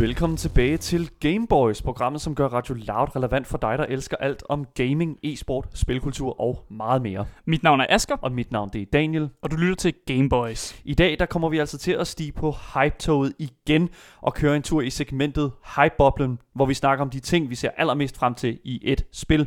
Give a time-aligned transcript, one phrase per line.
[0.00, 4.42] Velkommen tilbage til Gameboys, programmet som gør Radio Loud relevant for dig, der elsker alt
[4.48, 7.26] om gaming, e-sport, spilkultur og meget mere.
[7.46, 9.28] Mit navn er Asker, Og mit navn det er Daniel.
[9.42, 10.80] og du lytter til Gameboys.
[10.84, 13.88] I dag der kommer vi altså til at stige på hype-toget igen
[14.20, 17.70] og køre en tur i segmentet Hype-boblen, hvor vi snakker om de ting, vi ser
[17.76, 19.46] allermest frem til i et spil.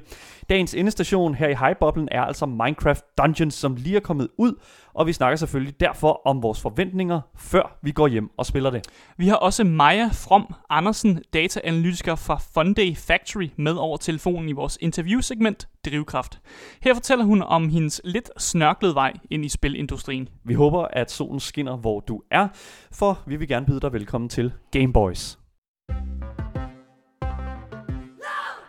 [0.50, 4.54] Dagens endestation her i Hype-boblen er altså Minecraft Dungeons, som lige er kommet ud,
[4.94, 8.88] og vi snakker selvfølgelig derfor om vores forventninger, før vi går hjem og spiller det.
[9.18, 14.78] Vi har også Maja From Andersen, dataanalytiker fra Funday Factory, med over telefonen i vores
[14.82, 16.40] interviewsegment Drivkraft.
[16.82, 20.30] Her fortæller hun om hendes lidt snørklede vej ind i spilindustrien.
[20.44, 22.48] Vi håber, at solen skinner, hvor du er,
[22.92, 25.43] for vi vil gerne byde dig velkommen til Gameboys.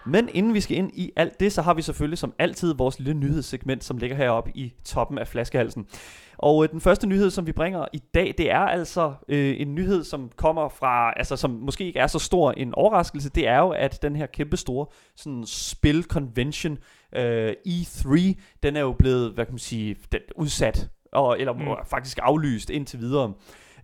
[0.07, 2.99] Men inden vi skal ind i alt det, så har vi selvfølgelig som altid vores
[2.99, 5.87] lille nyhedssegment, som ligger heroppe i toppen af flaskehalsen.
[6.39, 9.75] Og øh, den første nyhed, som vi bringer i dag, det er altså øh, en
[9.75, 13.59] nyhed, som kommer fra, altså som måske ikke er så stor en overraskelse, det er
[13.59, 16.79] jo, at den her kæmpe store sådan spil-convention,
[17.17, 21.59] øh, E3, den er jo blevet, hvad kan man sige, den, udsat, og, eller Mm.
[21.59, 21.69] mm.
[21.87, 23.33] faktisk aflyst indtil videre.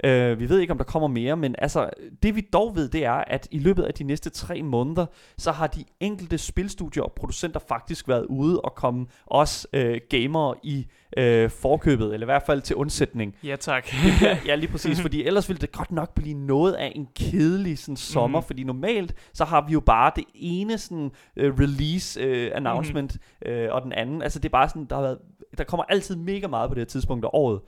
[0.05, 1.91] Øh, vi ved ikke, om der kommer mere, men altså,
[2.23, 5.07] det vi dog ved, det er, at i løbet af de næste tre måneder,
[5.39, 10.55] så har de enkelte spilstudier og producenter faktisk været ude og komme os øh, gamere
[10.63, 13.37] i øh, forkøbet, eller i hvert fald til undsætning.
[13.45, 13.87] Ja tak.
[14.47, 17.97] Ja, lige præcis, fordi ellers ville det godt nok blive noget af en kedelig sådan,
[17.97, 18.47] sommer, mm.
[18.47, 23.53] fordi normalt så har vi jo bare det ene sådan, uh, release uh, announcement, mm.
[23.53, 25.19] uh, og den anden, altså det er bare sådan, der, har været,
[25.59, 27.61] der kommer altid mega meget på det her tidspunkt af året.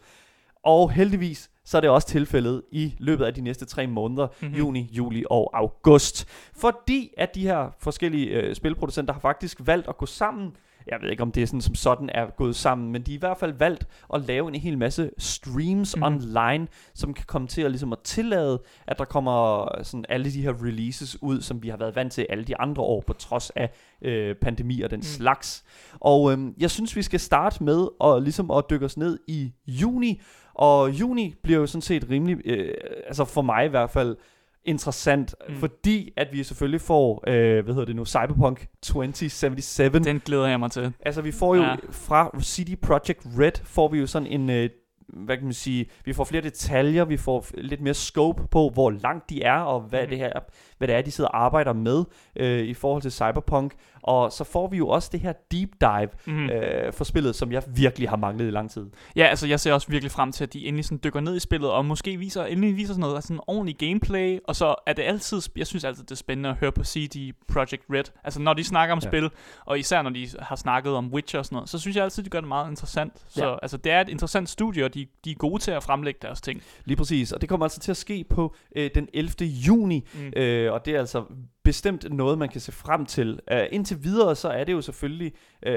[0.64, 4.34] Og heldigvis, så er det også tilfældet i løbet af de næste tre måneder, Mhm.
[4.48, 4.58] mm-hmm.
[4.58, 6.28] juni, juli og august.
[6.56, 10.56] Fordi at de her forskellige øh, spilproducenter har faktisk valgt at gå sammen.
[10.86, 13.16] Jeg ved ikke, om det er sådan, som sådan er gået sammen, men de har
[13.16, 16.02] i hvert fald valgt at lave en hel masse streams mm-hmm.
[16.36, 20.42] online, som kan komme til at, ligesom at tillade, at der kommer sådan alle de
[20.42, 23.50] her releases ud, som vi har været vant til alle de andre år, på trods
[23.50, 23.70] af
[24.03, 25.00] øh, pandemi og den Mm.
[25.00, 25.03] mm.
[25.03, 25.64] slags.
[26.00, 29.53] Og øhm, jeg synes, vi skal starte med at, ligesom at dykke os ned i
[29.66, 30.20] juni,
[30.54, 32.74] og juni bliver jo sådan set rimelig, øh,
[33.06, 34.16] altså for mig i hvert fald,
[34.64, 35.54] interessant, Mm.
[35.56, 40.04] fordi at vi selvfølgelig får, øh, hvad hedder det nu, Cyberpunk 2077.
[40.06, 40.92] Den glæder jeg mig til.
[41.00, 41.74] Altså vi får jo Ja.
[41.90, 44.70] fra CD Projekt Red, får vi jo sådan en, øh,
[45.08, 48.90] hvad kan man sige, vi får flere detaljer, vi får lidt mere scope på, hvor
[48.90, 50.08] langt de er, og hvad, mm.
[50.08, 50.32] det, her,
[50.78, 52.04] hvad det er, de sidder og arbejder med
[52.36, 53.72] øh, i forhold til Cyberpunk.
[54.02, 56.50] Og så får vi jo også det her deep dive Mm.
[56.50, 58.86] øh, for spillet, som jeg virkelig har manglet i lang tid.
[59.16, 61.40] Ja, altså jeg ser også virkelig frem til, at de endelig sådan dykker ned i
[61.40, 64.92] spillet, og måske viser, endelig viser sådan noget altså sådan ordentlig gameplay, og så er
[64.92, 68.04] det altid, jeg synes altid, det er spændende at høre på CD Projekt Red.
[68.24, 69.00] Altså når de snakker om.
[69.02, 69.08] Ja.
[69.08, 69.30] spil,
[69.64, 72.22] og især når de har snakket om Witcher og sådan noget, så synes jeg altid,
[72.22, 73.12] de gør det meget interessant.
[73.28, 73.54] Så Ja.
[73.62, 76.40] altså det er et interessant studie, og de, de er gode til at fremlægge deres
[76.40, 76.62] ting.
[76.84, 79.46] Lige præcis, og det kommer altså til at ske på øh, den 11.
[79.46, 80.32] juni, Mm.
[80.36, 81.24] Øh, og det er altså
[81.65, 83.41] bestemt noget, man kan se frem til.
[83.53, 85.33] Uh, indtil videre, så er det jo selvfølgelig,
[85.67, 85.73] uh,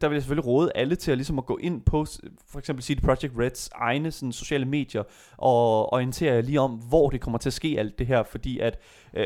[0.00, 2.06] der vil jeg selvfølgelig råde alle til at, ligesom at gå ind på
[2.50, 5.02] for eksempel CD Projekt Reds egne sådan, sociale medier
[5.36, 8.58] og orientere jer lige om, hvor det kommer til at ske alt det her, fordi
[8.58, 8.78] at
[9.12, 9.20] uh,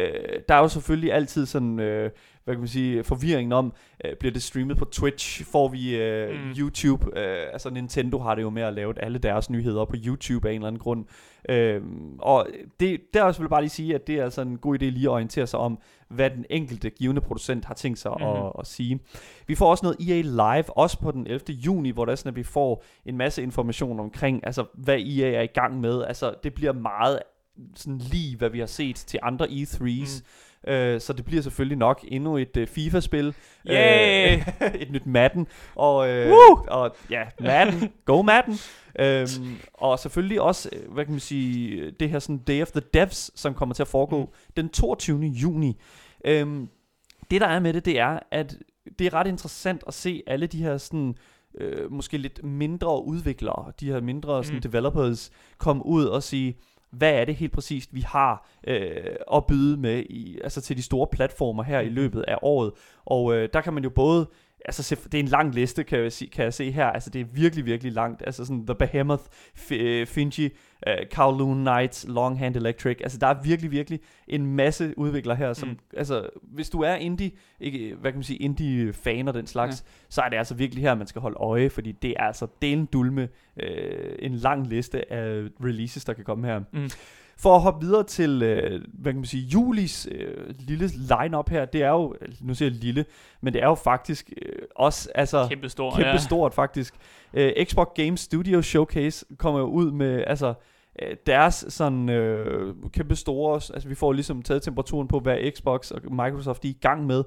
[0.49, 2.11] der er jo selvfølgelig altid sådan, Uh,
[2.49, 3.73] hvad kan man sige, forvirringen om,
[4.05, 6.45] øh, bliver det streamet på Twitch, får vi øh, Mm.
[6.47, 6.53] mm.
[6.59, 10.49] YouTube, øh, altså Nintendo har det jo med at lave alle deres nyheder på YouTube
[10.49, 11.05] af en eller anden grund,
[11.51, 12.47] Øhm, og
[12.81, 14.85] det, der også vil jeg bare lige sige, at det er altså en god idé
[14.85, 15.79] lige at orientere sig om,
[16.09, 18.21] hvad den enkelte givende producent har tænkt sig Mhm.
[18.29, 18.47] mm-hmm.
[18.47, 19.01] at, at sige.
[19.47, 21.41] Vi får også noget EA Live, også på den 11.
[21.53, 25.31] juni, hvor der er sådan, at vi får en masse information omkring, altså hvad EA
[25.33, 26.05] er i gang med.
[26.05, 27.19] Altså det bliver meget
[27.75, 29.81] sådan lige, hvad vi har set til andre E3's.
[30.23, 30.27] Mm.
[30.67, 33.35] Øh, så det bliver selvfølgelig nok endnu et øh, FIFA-spil.
[33.67, 34.37] Yay!
[34.37, 35.47] Øh, et nyt Madden.
[35.75, 36.65] Og, øh, Woo!
[36.69, 37.93] og ja, Madden.
[38.05, 38.59] Go Madden.
[39.01, 42.83] Øhm, og selvfølgelig også, øh, hvad kan man sige, det her sådan Day of the
[42.95, 44.53] Devs, som kommer til at foregå mm.
[44.57, 45.21] den 22.
[45.21, 45.81] juni.
[46.25, 46.69] Øhm,
[47.31, 48.57] det der er med det, det er, at
[48.99, 51.15] det er ret interessant at se alle de her sådan,
[51.61, 54.63] øh, måske lidt mindre udviklere, de her mindre sådan, Mm.
[54.63, 56.57] developers, komme ud og sige,
[56.91, 58.91] hvad er det helt præcist, vi har øh,
[59.35, 61.95] at byde med i, altså til de store platformer her i Mhm.
[61.95, 62.73] løbet af året.
[63.05, 64.29] Og øh, der kan man jo både
[64.65, 66.87] Altså, se- det er en lang liste, kan jeg, sige, kan jeg se her.
[66.87, 68.23] Altså, det er virkelig, virkelig langt.
[68.27, 69.23] Altså, sådan The Behemoth,
[69.57, 70.45] F- øh, Finji,
[70.87, 72.97] uh, Kowloon Knights, Longhand Electric.
[73.03, 75.79] Altså, der er virkelig, virkelig en masse udviklere her, som, mm.
[75.97, 79.93] altså, hvis du er indie, ikke, hvad kan man sige, indie-fan og den slags, ja.
[80.09, 82.87] så er det altså virkelig her, man skal holde øje, fordi det er altså delen
[82.87, 86.59] dulme øh, en lang liste af releases, der kan komme her.
[86.73, 86.91] Mm.
[87.41, 91.65] For at hoppe videre til, øh, hvad kan man sige, julis øh, lille line-up her,
[91.65, 93.05] det er jo, nu siger jeg lille,
[93.41, 95.91] men det er jo faktisk øh, også, altså, Kæmpe stor.
[95.91, 96.17] kæmpe ja.
[96.17, 96.95] stort faktisk.
[97.35, 100.55] Øh, Xbox Game Studio Showcase kommer jo ud med, altså,
[101.03, 105.91] øh, deres sådan øh, kæmpe store, altså vi får ligesom taget temperaturen på, hvad Xbox
[105.91, 107.25] og Microsoft de er i gang med.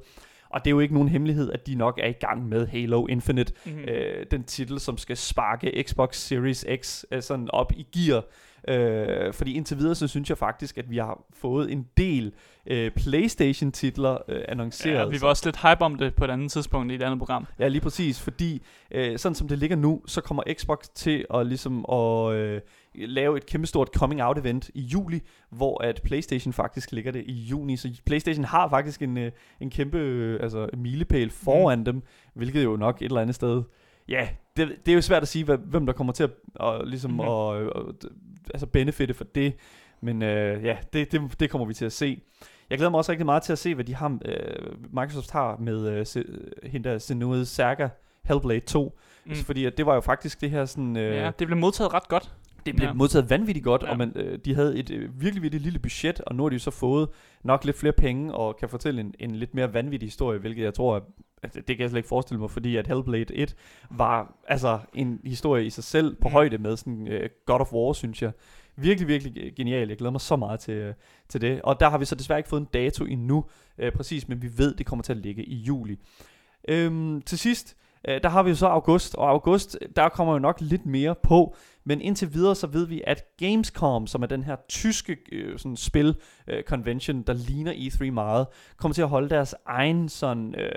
[0.54, 3.08] Og det er jo ikke nogen hemmelighed, at de nok er i gang med Halo
[3.08, 3.80] Infinite, Mhm.
[3.80, 8.24] øh, den titel, som skal sparke Xbox Series X øh, sådan op i gear.
[8.68, 12.32] Øh, fordi indtil videre, så synes jeg faktisk, at vi har fået en del
[12.68, 14.94] øh, Playstation-titler øh, annonceret.
[14.94, 17.20] Ja, vi var også lidt hype om det på et andet tidspunkt i et andet
[17.20, 17.48] program.
[17.60, 18.62] Ja, lige præcis, fordi
[18.92, 22.62] øh, sådan som det ligger nu, så kommer Xbox til at ligesom at øh,
[22.96, 27.34] lave et kæmpestort coming out event i juli, hvor at PlayStation faktisk ligger det i
[27.34, 31.86] juni, så PlayStation har faktisk en, øh, en kæmpe øh, altså, milepæl foran mm.
[31.86, 32.04] dem,
[32.34, 33.64] hvilket jo nok et eller andet sted,
[34.10, 37.12] ja, det, det er jo svært at sige, hvem der kommer til at, og, ligesom,
[37.12, 37.20] mm.
[37.20, 37.94] og, og,
[38.54, 39.54] altså benefitte for det,
[40.02, 42.22] men øh, ja, det, det, det kommer vi til at se.
[42.70, 45.58] Jeg glæder mig også rigtig meget til at se, hvad de har, øh, Microsoft har
[45.58, 46.24] med øh, se,
[46.64, 47.90] hende der Saga
[48.24, 49.00] Hellblade 2.
[49.26, 49.32] Mm.
[49.32, 49.36] Mm.
[49.36, 50.98] Fordi at det var jo faktisk det her sådan...
[50.98, 52.32] Øh, Ja, det blev modtaget ret godt.
[52.66, 52.94] Det blev ja.
[52.94, 53.92] modtaget vanvittigt godt, Ja.
[53.92, 56.60] og man, øh, de havde et øh, virkelig, virkelig lille budget, og nu har de
[56.60, 57.10] så fået
[57.44, 60.74] nok lidt flere penge, og kan fortælle en, en lidt mere vanvittig historie, hvilket jeg
[60.74, 61.04] tror, at,
[61.44, 63.56] at det kan jeg slet ikke forestille mig, fordi at Hellblade 1
[63.92, 66.34] var altså en historie i sig selv på Mm.
[66.34, 68.32] højde med sådan øh, God of War, synes jeg.
[68.76, 69.88] Virkelig, virkelig genial.
[69.88, 70.94] Jeg glæder mig så meget til, øh,
[71.30, 71.62] til det.
[71.62, 73.46] Og der har vi så desværre ikke fået en dato endnu,
[73.78, 75.98] øh, præcis, men vi ved, det kommer til at ligge i juli.
[76.68, 77.78] Øhm, til sidst,
[78.08, 81.16] øh, der har vi jo så august, og august, der kommer jo nok lidt mere
[81.24, 81.56] på,
[81.86, 85.76] men indtil videre så ved vi, at Gamescom, som er den her tyske øh, sådan
[85.78, 86.16] spil
[86.48, 90.72] øh, convention, der ligner E3 meget, kommer til at holde deres egen sådan øh,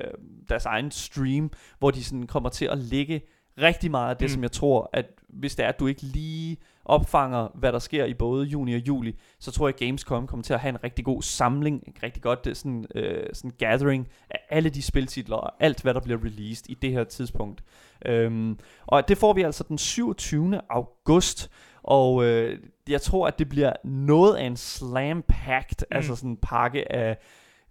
[0.49, 3.23] deres egen stream, hvor de sådan kommer til at lægge
[3.59, 4.31] rigtig meget af det, Mm.
[4.31, 4.35] mm.
[4.35, 8.05] som jeg tror, at hvis det er, at du ikke lige opfanger, hvad der sker
[8.05, 10.85] i både juni og juli, så tror jeg, at Gamescom kommer til at have en
[10.85, 15.37] rigtig god samling, en rigtig godt øh, sådan, øh, sådan gathering af alle de spiltitler
[15.37, 17.65] og alt, hvad der bliver released i det her tidspunkt.
[18.07, 20.61] Øhm, og det får vi altså den 27.
[20.71, 21.51] august,
[21.83, 22.59] og øh,
[22.89, 25.87] jeg tror, at det bliver noget af en slam-packed, Mm.
[25.91, 25.97] mm.
[25.97, 27.19] altså sådan en pakke af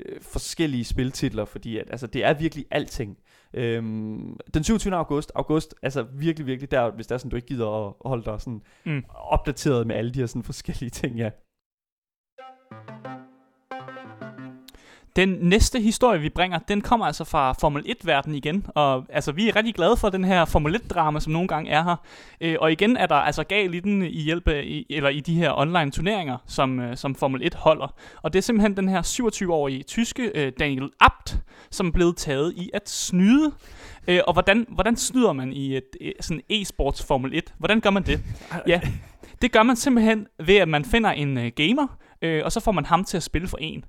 [0.06, 3.18] øh, forskellige spiltitler, fordi at, altså, det er virkelig alting.
[3.54, 4.96] Øhm, den 27.
[4.96, 8.24] august, august, altså virkelig, virkelig der, hvis der er sådan, du ikke gider at holde
[8.26, 9.04] dig sådan Mm.
[9.10, 11.30] opdateret med alle de her sådan forskellige ting, ja.
[15.16, 18.66] Den næste historie, vi bringer, den kommer altså fra Formel 1-verdenen igen.
[18.76, 21.84] Og altså, vi er rigtig glade for den her Formel 1-drama, som nogle gange er
[21.84, 21.96] her.
[22.42, 25.20] Øh, og igen er der altså gal i den i hjælp af, i, eller i
[25.20, 27.96] de her online turneringer, som, øh, som Formel 1 holder.
[28.22, 31.38] Og det er simpelthen den her 27-årige tyske øh, Daniel Abt,
[31.72, 33.52] som er blevet taget i at snyde.
[34.08, 37.54] Øh, og hvordan, hvordan snyder man i et øh, sådan e-sports Formel 1?
[37.58, 38.20] Hvordan gør man det?
[38.68, 38.82] Ja,
[39.42, 41.88] det gør man simpelthen ved, at man finder en øh, gamer,
[42.22, 43.86] øh, og så får man ham til at spille for en.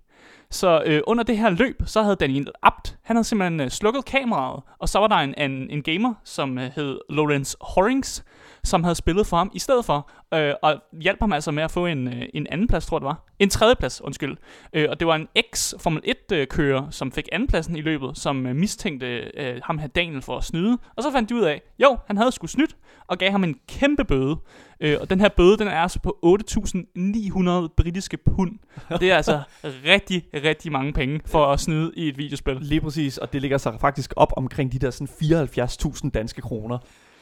[0.55, 4.05] Så øh, under det her løb, så havde Daniel Abt, han havde simpelthen øh, slukket
[4.05, 8.25] kameraet, og så var der en, en, en gamer, som øh, hed Lawrence Horings,
[8.65, 11.71] som havde spillet for ham i stedet for, øh, og hjalp ham altså med at
[11.71, 13.25] få en, øh, en anden plads, tror jeg det var.
[13.39, 14.37] En tredje plads, undskyld.
[14.73, 19.07] Øh, og det var en ex-Formel 1-kører, som fik andenpladsen i løbet, som øh, mistænkte
[19.37, 20.79] øh, ham her Daniel for at snyde.
[20.97, 22.77] Og så fandt de ud af, jo, han havde sgu snydt,
[23.07, 24.37] og gav ham en kæmpe bøde.
[24.81, 28.53] Øh, og den her bøde, den er altså på 8.900 britiske pund.
[29.01, 29.43] Det er altså
[29.93, 32.57] rigtig, rigtig mange penge for at snyde i et videospil.
[32.61, 36.79] Lige præcis, og det ligger sig faktisk op omkring de der sådan 74.000 danske kroner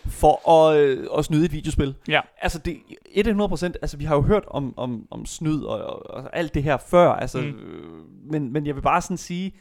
[0.06, 1.94] for at, øh, at snyde et videospil.
[2.08, 2.20] Ja.
[2.42, 6.36] Altså det 100%, altså vi har jo hørt om, om, om snyd og, og, og
[6.36, 7.46] alt det her før, altså, Mm.
[7.48, 9.52] øh, men, men jeg vil bare sådan sige,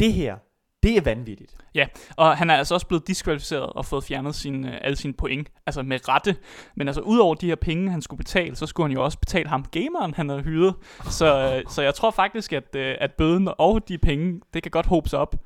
[0.00, 0.36] det her,
[0.82, 1.54] det er vanvittigt.
[2.16, 5.48] Og han er altså også blevet diskvalificeret og fået fjernet sin, øh, alle sine point.
[5.66, 6.36] Altså med rette.
[6.76, 9.48] Men altså udover de her penge, han skulle betale, så skulle han jo også betale
[9.48, 10.74] ham gameren, han havde hyret.
[11.10, 14.70] Så, øh, så jeg tror faktisk, at, øh, at bøden og de penge, det kan
[14.70, 15.36] godt sig op.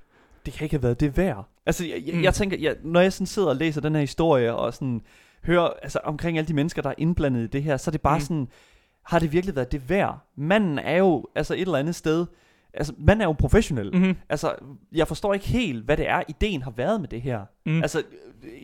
[0.47, 1.49] Det kan ikke have været det værd.
[1.67, 2.23] Altså jeg, jeg, Mm.
[2.23, 5.01] jeg tænker, jeg, når jeg sådan sidder og læser den her historie og sådan
[5.45, 8.01] hører altså, omkring alle de mennesker, der er indblandet i det her, så er det
[8.01, 8.21] bare Mm.
[8.25, 8.49] sådan,
[9.05, 10.19] har det virkelig været det værd?
[10.37, 12.27] Manden er jo altså et eller andet sted,
[12.75, 13.91] altså manden er jo professionel.
[13.93, 13.99] Mm.
[13.99, 14.17] Mm-hmm.
[14.29, 14.55] Altså,
[14.93, 17.41] jeg forstår ikke helt, hvad det er, ideen har været med det her.
[17.67, 17.83] Mm.
[17.83, 18.03] Altså,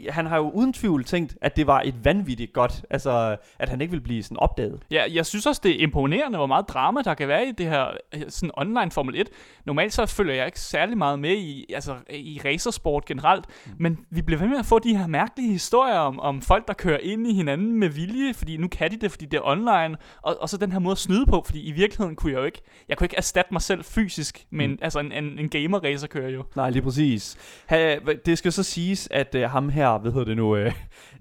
[0.08, 3.80] han har jo uden tvivl tænkt, at det var et vanvittigt godt, altså, at han
[3.80, 4.80] ikke ville blive sådan opdaget.
[4.90, 7.66] Ja, jeg synes også, det er imponerende, hvor meget drama, der kan være i det
[7.66, 9.28] her øh, sådan online Formel 1.
[9.64, 13.72] Normalt så følger jeg ikke særlig meget med i, altså, i racersport generelt, mm.
[13.78, 16.74] men vi bliver ved med at få de her mærkelige historier om, om folk, der
[16.74, 19.96] kører ind i hinanden med vilje, fordi nu kan de det, fordi det er online,
[20.22, 22.44] og, og så den her måde at snyde på, fordi i virkeligheden kunne jeg jo
[22.44, 24.78] ikke, jeg kunne ikke erstatte mig selv fysisk, men mm.
[24.82, 26.44] altså en, en, en gamer racerkører jo.
[26.56, 27.36] Nej, lige præcis.
[27.66, 30.72] Ha, det skal så siges, siges, at øh, ham her, hvad hedder det nu, øh,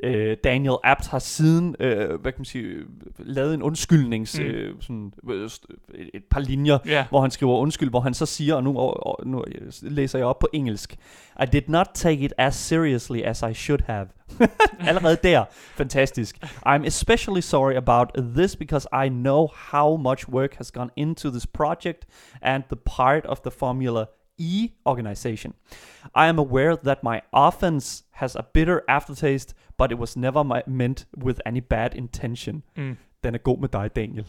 [0.04, 2.76] øh, Daniel Abt har siden, øh, hvad kan man sige,
[3.20, 4.46] lavet en undskyldnings, Mm.
[4.46, 5.50] øh, sådan, øh,
[5.96, 7.06] et, et par linjer, Ja.
[7.10, 9.44] hvor han skriver undskyld, hvor han så siger, og nu, og, og, nu
[9.82, 10.96] læser jeg op på engelsk,
[11.44, 14.08] I did not take it as seriously as I should have.
[14.88, 16.38] Allerede der, fantastisk.
[16.68, 21.48] I'm especially sorry about this because I know how much work has gone into this
[21.48, 22.06] project
[22.42, 24.06] and the part of the Formula
[24.42, 25.54] E organization.
[26.16, 30.62] I am aware that my offense has a bitter aftertaste, but it was never my,
[30.68, 32.64] meant with any bad intention.
[32.78, 32.98] Mm.
[33.24, 34.26] Den er god med dig, Daniel.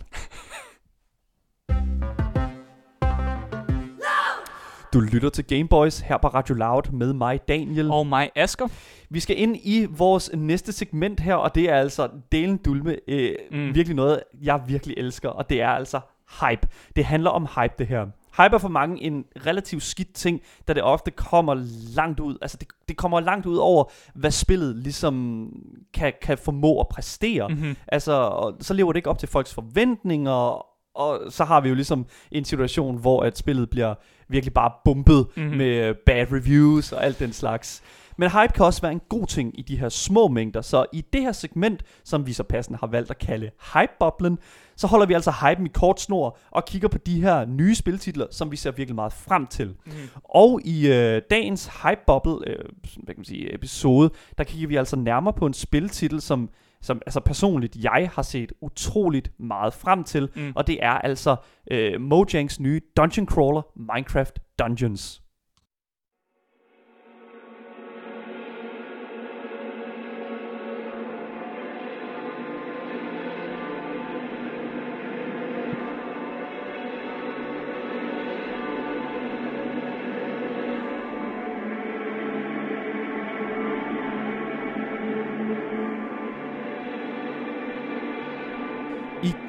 [4.94, 7.90] Du lytter til Gameboys her på Radio Loud med mig, Daniel.
[7.90, 8.68] Og mig, Asker.
[9.10, 12.96] Vi skal ind i vores næste segment her, og det er altså delen dulme.
[13.08, 13.74] Øh, Mm.
[13.74, 16.00] Virkelig noget, jeg virkelig elsker, og det er altså
[16.40, 16.68] hype.
[16.96, 18.06] Det handler om hype, det her.
[18.36, 21.54] Hype er for mange en relativt skidt ting, da det ofte kommer
[21.96, 22.36] langt ud.
[22.42, 23.84] Altså, det, det kommer langt ud over,
[24.14, 25.48] hvad spillet ligesom
[25.94, 27.48] kan, kan formå at præstere.
[27.48, 27.54] Mm.
[27.54, 27.76] Mm-hmm.
[27.88, 31.74] Altså, og så lever det ikke op til folks forventninger, og så har vi jo
[31.74, 33.94] ligesom en situation, hvor at spillet bliver
[34.28, 35.44] virkelig bare bumpet Mhm.
[35.44, 35.58] mm-hmm.
[35.58, 37.82] med bad reviews og alt den slags.
[38.18, 41.04] Men hype kan også være en god ting i de her små mængder, så i
[41.12, 44.38] det her segment, som vi så passende har valgt at kalde hype-boblen,
[44.76, 48.26] så holder vi altså hypen i kort snor og kigger på de her nye spiltitler,
[48.30, 49.68] som vi ser virkelig meget frem til.
[49.86, 49.92] Mm.
[50.24, 52.64] Og i øh, dagens hype-bubble øh,
[52.96, 56.50] hvad kan man sige, episode, der kigger vi altså nærmere på en spiltitel, som,
[56.82, 60.52] som altså personligt jeg har set utroligt meget frem til, Mm.
[60.56, 61.36] og det er altså
[61.70, 63.62] øh, Mojangs nye dungeon crawler
[63.94, 65.22] Minecraft Dungeons.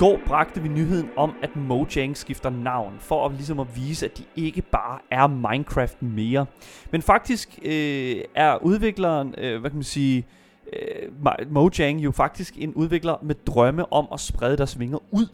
[0.03, 4.17] Går bragte vi nyheden om, at Mojang skifter navn, for at, ligesom at vise, at
[4.17, 6.45] de ikke bare er Minecraft mere.
[6.91, 10.25] Men faktisk øh, er udvikleren, øh, hvad kan man sige,
[10.73, 15.27] øh, Mojang jo faktisk en udvikler med drømme om at sprede deres vinger ud.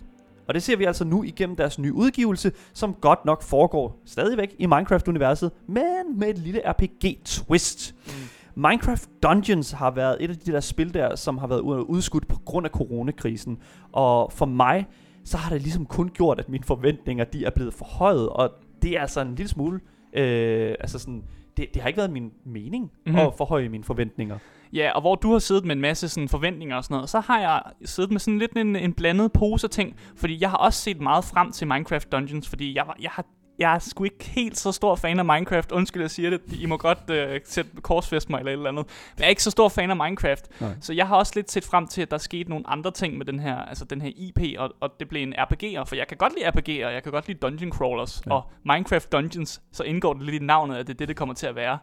[0.48, 4.56] Og det ser vi altså nu igennem deres nye udgivelse, som godt nok foregår stadigvæk
[4.60, 7.96] i Minecraft-universet, men med et lille RPG-twist.
[8.06, 8.12] Mm.
[8.60, 12.28] Minecraft Dungeons har været et af de der spil der, som har været ud- udskudt
[12.28, 13.58] på grund af coronakrisen.
[13.92, 14.88] Og for mig,
[15.26, 18.30] så har det ligesom kun gjort, at mine forventninger, de er blevet forhøjet.
[18.30, 18.50] Og
[18.82, 19.80] det er altså en lille smule,
[20.14, 21.24] øh, altså sådan,
[21.58, 22.92] det, det har ikke været min mening Mhm.
[23.06, 23.20] mm-hmm.
[23.28, 24.38] at forhøje mine forventninger.
[24.74, 27.20] Ja, og hvor du har siddet med en masse sådan forventninger og sådan noget, så
[27.20, 30.58] har jeg siddet med sådan lidt en, en blandet pose af ting, fordi jeg har
[30.58, 33.26] også set meget frem til Minecraft Dungeons, fordi jeg, var, jeg har
[33.60, 35.72] jeg er sgu ikke helt så stor fan af Minecraft.
[35.72, 36.42] Undskyld, jeg siger det.
[36.60, 38.86] I må godt øh, sætte korsfest mig eller et eller andet.
[39.16, 40.62] Men jeg er ikke så stor fan af Minecraft.
[40.62, 40.72] Nej.
[40.82, 43.26] Så jeg har også lidt set frem til, at der skete nogle andre ting med
[43.26, 45.84] den her, altså den her IP, og, og det blev en RPG'er.
[45.84, 48.22] For jeg kan godt lide RPG'er, og jeg kan godt lide Dungeon Crawlers.
[48.26, 48.32] Ja.
[48.34, 51.36] Og Minecraft Dungeons, så indgår det lidt i navnet, at det er det, det kommer
[51.36, 51.78] til at være.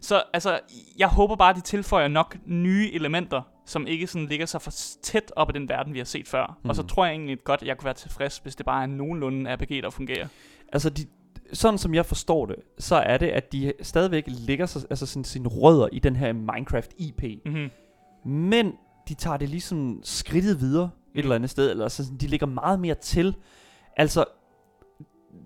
[0.00, 0.60] Så altså,
[0.98, 4.70] jeg håber bare, at de tilføjer nok nye elementer, som ikke sådan ligger så for
[5.02, 6.58] tæt op ad den verden, vi har set før.
[6.62, 6.70] Mm.
[6.70, 6.88] Og så Mhm.
[6.88, 9.48] tror jeg egentlig godt, at jeg kunne være tilfreds, hvis det bare er nogenlunde en
[9.56, 10.26] RPG, der fungerer.
[10.72, 11.06] Altså, de,
[11.52, 15.24] sådan som jeg forstår det, så er det, at de stadigvæk ligger sig, altså sådan,
[15.24, 17.22] sine rødder i den her Minecraft IP.
[17.44, 17.70] Mm-hmm.
[18.30, 18.72] Men
[19.08, 22.46] de tager det ligesom skridtet videre et eller andet sted, eller så sådan, de ligger
[22.46, 23.36] meget mere til.
[23.96, 24.24] Altså,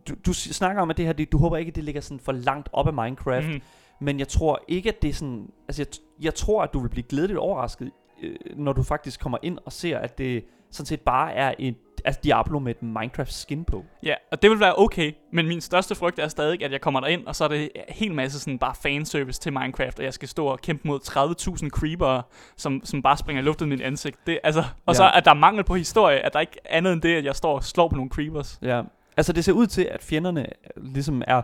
[0.09, 2.21] du, du snakker om, at det her, det, du håber ikke, at det ligger sådan
[2.21, 3.61] for langt op af Minecraft, mm.
[4.01, 5.87] Men jeg tror ikke, at det er sådan, altså jeg,
[6.25, 7.91] jeg tror, at du vil blive glædeligt overrasket,
[8.23, 11.77] øh, når du faktisk kommer ind og ser, at det sådan set bare er et,
[12.05, 13.85] altså Diablo med et Minecraft skin på.
[14.03, 17.01] Ja, og det vil være okay, men min største frygt er stadig, at jeg kommer
[17.01, 20.15] derind, og så er det en hel masse sådan bare fanservice til Minecraft, og jeg
[20.15, 21.01] skal stå og kæmpe mod
[21.63, 22.23] 30.000 creepere,
[22.57, 24.17] som, som bare springer i luften i mit ansigt.
[24.27, 24.95] Det, altså, og Ja.
[24.95, 27.55] så er der mangel på historie, at der ikke andet end det, at jeg står
[27.55, 28.59] og slår på nogle creepers.
[28.63, 28.83] Ja.
[29.21, 30.47] Altså det ser ud til, at fjenderne
[30.77, 31.43] øh, ligesom er,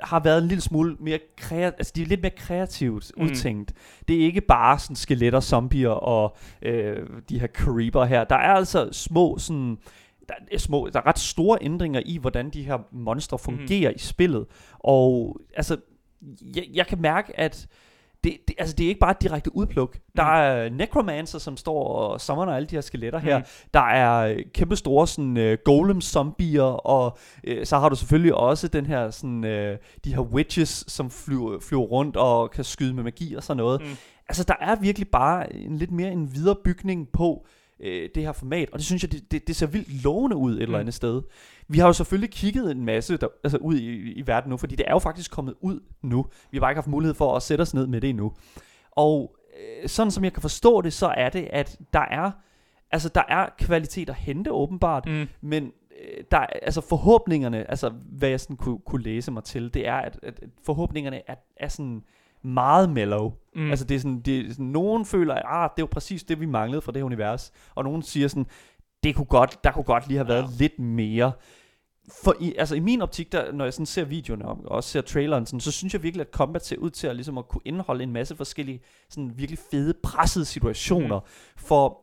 [0.00, 3.22] har været en lille smule mere kreativt, altså de er lidt mere kreativt Mm.
[3.24, 3.72] udtænkt.
[4.08, 6.96] Det er ikke bare sådan skeletter, zombier og øh,
[7.28, 8.24] de her creeper her.
[8.24, 9.78] Der er altså små sådan,
[10.28, 13.96] der er, små, der er ret store ændringer i, hvordan de her monstre fungerer mm.
[13.96, 14.46] i spillet.
[14.78, 15.76] Og altså,
[16.56, 17.66] jeg, jeg kan mærke, at
[18.24, 19.96] det, det, altså, det er ikke bare et direkte udpluk.
[20.16, 20.30] Der Mm.
[20.30, 23.38] er necromancer, som står og summoner alle de her skeletter her.
[23.38, 23.44] Mm.
[23.74, 28.34] Der er øh, kæmpe store sådan uh, golem zombier og øh, så har du selvfølgelig
[28.34, 32.94] også den her sådan øh, de her witches som flyver, flyver rundt og kan skyde
[32.94, 33.80] med magi og sådan noget.
[33.82, 33.96] Mm.
[34.28, 37.46] Altså der er virkelig bare en lidt mere en videre bygning på
[37.82, 40.52] øh, det her format, og det synes jeg, det, det, det ser vildt lovende ud
[40.52, 40.62] et mm.
[40.62, 41.22] eller andet sted.
[41.68, 44.76] Vi har jo selvfølgelig kigget en masse der, altså ud i, i verden nu, fordi
[44.76, 46.26] det er jo faktisk kommet ud nu.
[46.50, 48.32] Vi har bare ikke haft mulighed for at sætte os ned med det endnu.
[48.90, 52.30] Og øh, sådan som jeg kan forstå det, så er det, at der er,
[52.90, 55.28] altså der er kvalitet at hente åbenbart, mm.
[55.40, 55.72] men
[56.02, 59.96] øh, der, altså forhåbningerne, altså hvad jeg sådan kunne, kunne læse mig til, det er,
[59.96, 62.02] at, at forhåbningerne er, er sådan
[62.42, 63.32] meget mellow.
[63.56, 63.70] Mm.
[63.70, 66.40] Altså det er sådan, det er sådan, nogen føler, at ah, det var præcis det,
[66.40, 68.46] vi manglede fra det univers, og nogen siger sådan,
[69.02, 70.56] det kunne godt, der kunne godt lige have været ja.
[70.58, 71.32] lidt mere.
[72.24, 75.00] For i, altså i min optik, der, når jeg sådan ser videoerne og også ser
[75.00, 77.60] traileren, sådan, så synes jeg virkelig, at combat ser ud til at, ligesom at kunne
[77.64, 78.80] indeholde en masse forskellige
[79.10, 81.18] sådan virkelig fede, pressede situationer.
[81.18, 81.26] Mm.
[81.56, 82.01] For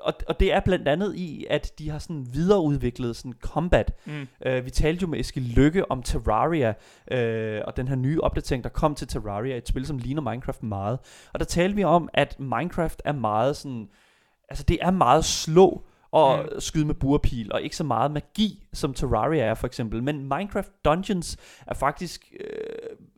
[0.00, 3.92] og, og det er blandt andet i, at de har sådan videreudviklet sådan combat.
[4.04, 4.28] Mm.
[4.46, 8.64] Uh, vi talte jo med Eskild Lykke om Terraria, uh, og den her nye opdatering,
[8.64, 10.98] der kom til Terraria, et spil, som ligner Minecraft meget.
[11.32, 13.88] Og der talte vi om, at Minecraft er meget sådan,
[14.48, 16.60] altså det er meget slå, og mm.
[16.60, 20.02] skyde med burpil, og ikke så meget magi, som Terraria er for eksempel.
[20.02, 22.32] Men Minecraft Dungeons er faktisk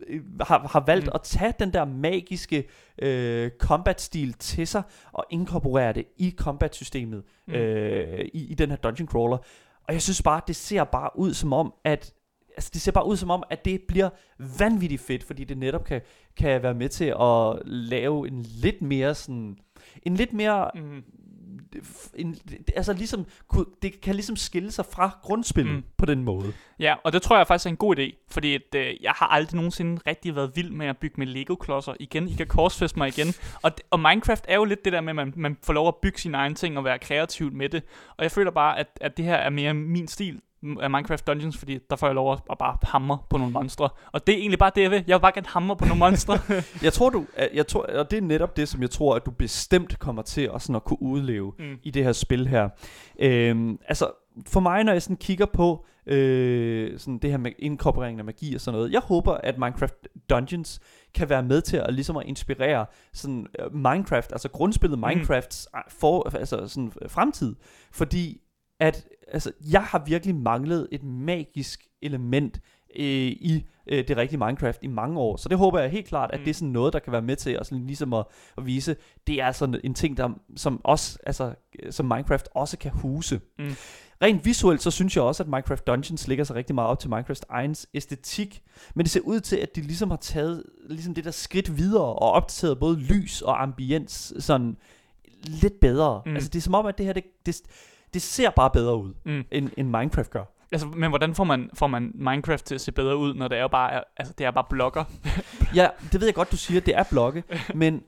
[0.09, 1.11] øh, har, har valgt mm.
[1.15, 2.65] at tage den der magiske
[2.99, 4.83] øh, combat-stil til sig,
[5.13, 7.55] og inkorporere det i combat-systemet, mm.
[7.55, 9.39] øh, i, i den her dungeon crawler.
[9.89, 12.15] Og jeg synes bare, det ser bare ud som om, at
[12.57, 14.11] altså det ser bare ud som om, at det bliver
[14.59, 16.01] vanvittigt fedt, fordi det netop kan,
[16.37, 19.57] kan være med til at lave en lidt mere sådan,
[20.03, 21.03] en lidt mere mm
[22.15, 22.37] en,
[22.77, 23.27] altså ligesom,
[23.83, 25.85] det kan ligesom skille sig fra grundspillet mm.
[25.97, 26.53] på den måde.
[26.79, 29.27] Ja, og det tror jeg faktisk er en god idé, fordi at, øh, jeg har
[29.27, 32.29] aldrig nogensinde rigtig været vild med at bygge med Lego-klodser igen.
[32.29, 33.35] I kan korsfeste mig igen.
[33.63, 35.95] Og, og Minecraft er jo lidt det der med, at man, man får lov at
[36.03, 37.83] bygge sine egne ting og være kreativ med det.
[38.17, 40.41] Og jeg føler bare, at, at det her er mere min stil
[40.81, 43.89] af Minecraft Dungeons, fordi der får jeg lov at bare hamre på nogle monstre.
[44.13, 45.05] Og det er egentlig bare det, jeg vil.
[45.07, 46.39] Jeg vil bare gerne hamre på nogle monstre.
[46.83, 49.31] jeg tror, du, jeg tror, og det er netop det, som jeg tror, at du
[49.31, 51.79] bestemt kommer til at, sådan at kunne udleve mm.
[51.83, 52.69] i det her spil her.
[53.19, 54.11] Øhm, altså,
[54.47, 58.55] for mig, når jeg sådan kigger på øh, sådan det her med inkorporering af magi
[58.55, 59.95] og sådan noget, jeg håber, at Minecraft
[60.31, 60.81] Dungeons
[61.15, 65.05] kan være med til at ligesom at inspirere sådan uh, Minecraft, altså grundspillet mm.
[65.09, 65.81] Minecrafts mm.
[65.89, 67.55] for, altså sådan fremtid,
[67.93, 68.41] fordi
[68.81, 72.61] at altså, jeg har virkelig manglet et magisk element
[72.97, 75.37] øh, i øh, det rigtige Minecraft i mange år.
[75.37, 76.45] Så det håber jeg helt klart, at mm.
[76.45, 78.25] det er sådan noget, der kan være med til at, sådan, ligesom at,
[78.59, 81.55] at vise, det er sådan en ting, der, som, også, altså,
[81.91, 83.41] som Minecraft også kan huse.
[83.59, 83.75] Mm.
[84.23, 87.11] Rent visuelt, så synes jeg også, at Minecraft Dungeons ligger sig rigtig meget op til
[87.11, 88.63] Minecraft egens æstetik.
[88.95, 92.05] Men det ser ud til, at de ligesom har taget ligesom det der skridt videre
[92.05, 94.77] og opdateret både lys og ambiens sådan
[95.47, 96.23] lidt bedre.
[96.27, 96.35] Mm.
[96.35, 97.61] Altså det er som om, at det her, det, det,
[98.15, 99.45] det ser bare bedre ud, mm.
[99.51, 100.45] end, end Minecraft gør.
[100.73, 103.59] Altså, men hvordan får man, får man Minecraft til at se bedre ud, når det
[103.59, 105.05] er jo bare, altså, det er bare blokker?
[105.75, 108.03] ja, det ved jeg godt, du siger, det er blokke, men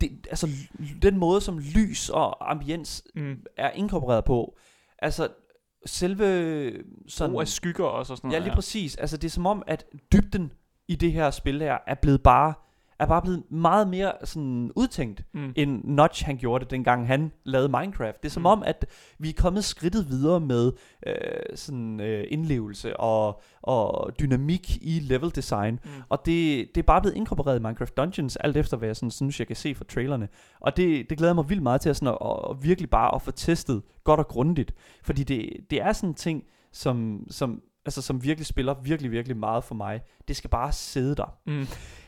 [0.00, 0.48] det, altså,
[1.02, 3.36] den måde, som lys og ambiens mm.
[3.56, 4.56] er inkorporeret på,
[4.98, 5.28] altså,
[5.86, 6.72] selve
[7.08, 7.30] sådan...
[7.30, 8.40] Brug af skygger også og sådan noget.
[8.40, 8.54] Ja, lige ja.
[8.54, 8.96] præcis.
[8.96, 10.52] Altså, det er som om, at dybden
[10.88, 12.54] i det her spil her er blevet bare
[13.02, 15.52] er bare blevet meget mere sådan udtænkt, mm.
[15.56, 18.22] end Notch han gjorde det, dengang han lavede Minecraft.
[18.22, 18.46] Det er som mm.
[18.46, 18.86] om, at
[19.18, 20.72] vi er kommet skridtet videre med
[21.06, 21.14] øh,
[21.54, 25.80] sådan øh, indlevelse og, og dynamik i level design.
[25.84, 25.90] Mm.
[26.08, 29.10] Og det, det er bare blevet inkorporeret i Minecraft Dungeons, alt efter hvad jeg sådan,
[29.10, 30.28] synes, jeg kan se fra trailerne.
[30.60, 33.22] Og det, det glæder mig vildt meget til at, sådan, at, at virkelig bare at
[33.22, 34.74] få testet godt og grundigt.
[35.02, 39.36] Fordi det, det er sådan en ting, som, som, altså, som virkelig spiller virkelig, virkelig
[39.36, 40.00] meget for mig.
[40.28, 41.34] Det skal bare sidde der.
[41.46, 41.66] Mm.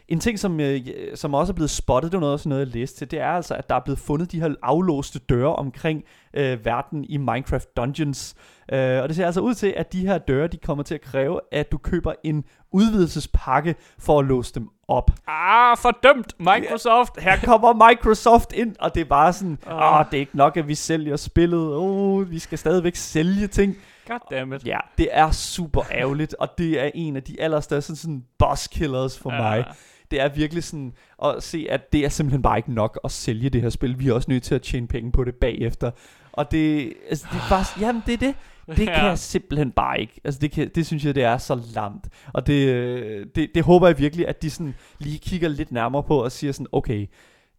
[0.09, 0.81] En ting, som, øh,
[1.14, 3.31] som også er blevet spottet, det var noget, også noget, jeg læste til, det er
[3.31, 7.77] altså, at der er blevet fundet de her aflåste døre omkring øh, verden i Minecraft
[7.77, 8.35] Dungeons.
[8.73, 11.01] Øh, og det ser altså ud til, at de her døre, de kommer til at
[11.01, 15.11] kræve, at du køber en udvidelsespakke for at låse dem op.
[15.27, 17.21] Ah, fordømt Microsoft.
[17.21, 20.57] Her kommer Microsoft ind, og det er bare sådan, ah, oh, det er ikke nok,
[20.57, 21.75] at vi sælger spillet.
[21.75, 23.77] Oh, vi skal stadigvæk sælge ting.
[24.09, 24.67] Goddammit.
[24.67, 29.19] Ja, det er super ærgerligt, og det er en af de allerstørste sådan boss killers
[29.19, 29.38] for ja.
[29.38, 29.64] mig
[30.11, 30.93] det er virkelig sådan
[31.25, 33.99] at se, at det er simpelthen bare ikke nok at sælge det her spil.
[33.99, 35.90] Vi er også nødt til at tjene penge på det bagefter.
[36.33, 38.35] Og det, altså, det er bare, jamen det er det.
[38.67, 40.21] Det kan jeg simpelthen bare ikke.
[40.25, 42.09] Altså det, kan, det synes jeg, det er så lamt.
[42.33, 46.25] Og det, det, det håber jeg virkelig, at de sådan lige kigger lidt nærmere på
[46.25, 47.07] og siger sådan, okay,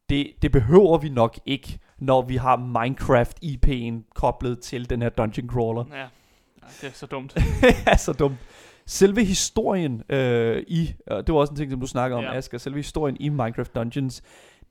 [0.10, 5.10] det, det behøver vi nok ikke, når vi har Minecraft IP'en koblet til den her
[5.10, 5.86] dungeon crawler.
[5.93, 6.05] Ja,
[6.81, 7.38] det er så dumt.
[7.88, 8.38] ja, så dumt.
[8.87, 12.37] Selve historien øh, i, og det var også en ting, som du snakker om, Ja.
[12.37, 14.21] Asger, selve historien i Minecraft Dungeons,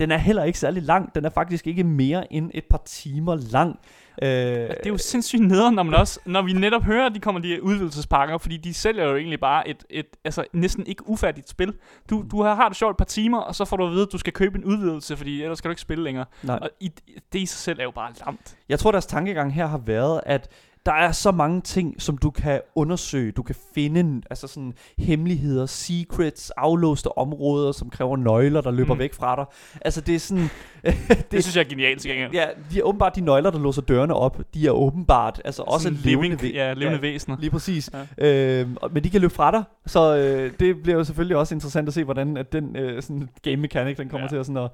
[0.01, 1.15] den er heller ikke særlig lang.
[1.15, 3.79] Den er faktisk ikke mere end et par timer lang.
[4.23, 7.21] Øh, Det er jo sindssygt nederen, når, man også, når vi netop hører, at de
[7.21, 11.49] kommer de udvidelsespakker, fordi de sælger jo egentlig bare et, et altså næsten ikke ufærdigt
[11.49, 11.75] spil.
[12.11, 14.03] Du, du har, har det sjovt et par timer, og så får du at vide,
[14.03, 16.25] at du skal købe en udvidelse, fordi ellers skal du ikke spille længere.
[16.43, 16.59] nej.
[16.63, 16.93] Og i,
[17.33, 18.57] det i sig selv er jo bare lamt.
[18.69, 20.49] Jeg tror, deres tankegang her har været, at
[20.87, 23.33] der er så mange ting, som du kan undersøge.
[23.33, 28.99] Du kan finde altså sådan hemmeligheder, secrets, aflåste områder, som kræver nøgler, der løber Mm.
[29.01, 29.45] væk fra dig.
[29.81, 30.49] Altså det er sådan...
[30.85, 32.33] Det, det synes jeg er genialt til gengæld.
[32.33, 34.41] Ja, de er åbenbart de nøgler, der låser dørene op.
[34.55, 37.37] De er åbenbart altså også Sådan levende, living, væ- ja, levende væsener.
[37.41, 37.91] Lige præcis.
[38.19, 38.61] Ja.
[38.61, 41.89] Øh, men de kan løbe fra dig, så øh, det bliver jo selvfølgelig også interessant
[41.89, 44.25] at se, hvordan at den øh, sådan game mechanic, den kommer Ja.
[44.25, 44.29] ja.
[44.29, 44.71] til at, sådan at,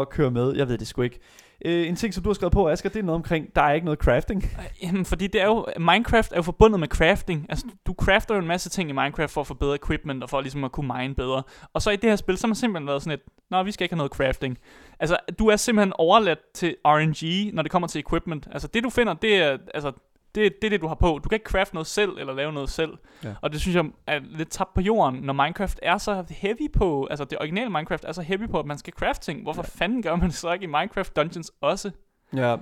[0.00, 0.54] at køre med.
[0.56, 1.18] Jeg ved det sgu ikke.
[1.64, 3.72] Øh, en ting, som du har skrevet på, Asger, det er noget omkring, der er
[3.72, 4.44] ikke noget crafting.
[4.82, 7.46] Jamen, fordi det er jo, Minecraft er jo forbundet med crafting.
[7.48, 10.30] Altså, du crafter jo en masse ting i Minecraft for at få bedre equipment, og
[10.30, 11.42] for ligesom at kunne mine bedre.
[11.72, 13.72] Og så i det her spil, så har man simpelthen været sådan et, nå, vi
[13.72, 14.58] skal ikke have noget crafting.
[15.00, 18.48] Altså, du er simpelthen overladt til RNG, når det kommer til equipment.
[18.52, 19.92] Altså, det du finder, det er, altså,
[20.34, 21.20] det, det er det, du har på.
[21.24, 22.90] Du kan ikke crafte noget selv, eller lave noget selv.
[23.24, 23.34] Ja.
[23.42, 27.06] Og det synes jeg er lidt tabt på jorden, når Minecraft er så heavy på,
[27.10, 29.42] altså det originale Minecraft er så heavy på, at man skal crafte ting.
[29.42, 29.68] Hvorfor ja.
[29.84, 31.90] fanden gør man det så ikke i Minecraft Dungeons også?
[32.36, 32.56] Ja.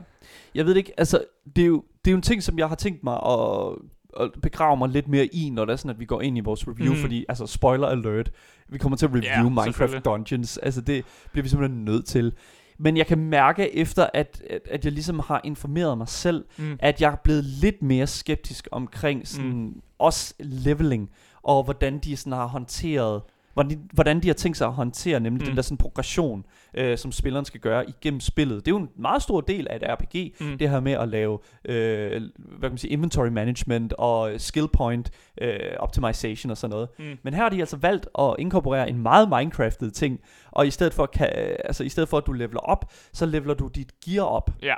[0.54, 1.24] Jeg ved det ikke, altså,
[1.56, 3.72] det er, jo, det er jo en ting, som jeg har tænkt mig at,
[4.20, 6.40] at begrave mig lidt mere i, når det er sådan, at vi går ind i
[6.40, 6.98] vores review, Mm.
[7.00, 8.30] fordi, altså, spoiler alert,
[8.68, 10.04] vi kommer til at review Ja, Minecraft.
[10.04, 12.32] Dungeons, altså det bliver vi simpelthen nødt til.
[12.78, 16.76] Men jeg kan mærke efter, at, at, at jeg ligesom har informeret mig selv, Mm.
[16.80, 19.82] at jeg er blevet lidt mere skeptisk omkring sådan mm.
[19.98, 21.10] også leveling,
[21.42, 23.22] og hvordan de sådan har håndteret,
[23.58, 25.46] hvordan de, hvordan de har tænkt sig at håndtere nemlig mm.
[25.46, 26.44] den der sådan progression,
[26.74, 28.66] øh, som spilleren skal gøre igennem spillet.
[28.66, 30.58] Det er jo en meget stor del af et RPG, Mm.
[30.58, 35.10] det her med at lave øh, hvad kan man sige, inventory management og skill point
[35.40, 36.88] øh, optimization og sådan noget.
[36.98, 37.18] Mm.
[37.22, 40.94] Men her har de altså valgt at inkorporere en meget Minecraftet ting, og i stedet
[40.94, 41.28] for, kan,
[41.64, 44.50] altså i stedet for at du leveler op, så leveler du dit gear op.
[44.62, 44.74] Ja.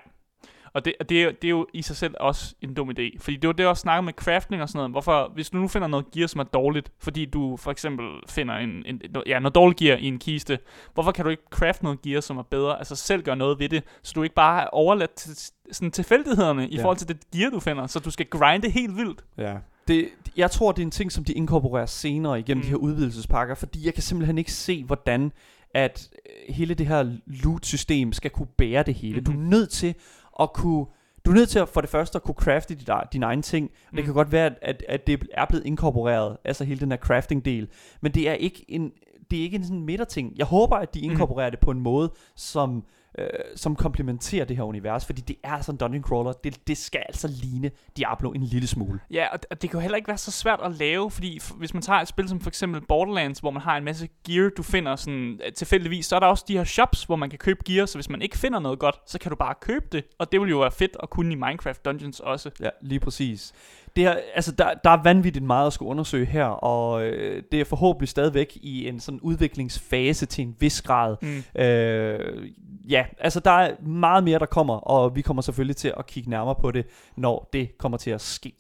[0.74, 3.18] Og det, det, er, jo- det er jo i sig selv også en dum idé.
[3.20, 4.90] Fordi det var det, jeg også snakkede med crafting og sådan noget.
[4.90, 8.54] Hvorfor, hvis du nu finder noget gear, som er dårligt, fordi du for eksempel finder
[8.54, 10.58] en, en, ja, noget dårligt gear i en kiste,
[10.94, 12.78] hvorfor kan du ikke craft noget gear, som er bedre?
[12.78, 15.30] Altså selv gøre noget ved det, så du ikke bare er overladt til
[15.72, 16.82] sådan tilfældighederne i Ja.
[16.82, 17.86] forhold til det gear, du finder.
[17.86, 19.24] Så du skal grinde helt vildt.
[19.38, 19.54] Ja.
[19.88, 22.62] Det, jeg tror, det er en ting, som de inkorporerer senere igennem Mm.
[22.64, 25.32] de her udvidelsespakker, fordi jeg kan simpelthen ikke se, hvordan
[25.74, 26.08] at
[26.48, 29.12] øh, hele det her loot-system skal kunne bære det hele.
[29.20, 29.24] Mm-hmm.
[29.24, 29.48] Du er Mhm.
[29.48, 29.94] nødt til
[30.40, 30.86] at kunne...
[31.24, 33.42] Du er nødt til at for det første at kunne crafte dit, eg- dine egne
[33.42, 33.64] ting.
[33.66, 33.72] Mm.
[33.90, 33.96] Mm.
[33.96, 37.68] Det kan godt være, at, at, det er blevet inkorporeret, altså hele den her crafting-del.
[38.00, 38.92] Men det er ikke en,
[39.30, 40.32] det er ikke en sådan meta-ting.
[40.36, 41.10] Jeg håber, at de Mhm.
[41.10, 41.50] inkorporerer mm.
[41.50, 42.84] det på en måde, som,
[43.18, 46.32] øh, som komplementerer det her univers, fordi det er sådan en dungeon crawler.
[46.32, 49.00] Det, det skal altså ligne Diablo en lille smule.
[49.10, 51.74] Ja, og, og det kan jo heller ikke være så svært at lave, fordi hvis
[51.74, 54.62] man tager et spil som for eksempel Borderlands, hvor man har en masse gear, du
[54.62, 57.60] finder sådan øh, tilfældigvis, så er der også de her shops, hvor man kan købe
[57.64, 60.32] gear, så hvis man ikke finder noget godt, så kan du bare købe det, og
[60.32, 62.50] det vil jo være fedt at kunne i Minecraft Dungeons også.
[62.60, 63.52] Ja, lige præcis.
[63.96, 67.60] Det er, altså, der, der er vanvittigt meget at skulle undersøge her, og øh, det
[67.60, 71.16] er forhåbentlig stadigvæk i en sådan udviklingsfase til en vis grad.
[71.22, 71.60] Mm.
[71.62, 72.48] Øh,
[72.88, 76.30] ja, altså der er meget mere, der kommer, og vi kommer selvfølgelig til at kigge
[76.30, 78.52] nærmere på det, når det kommer til at ske.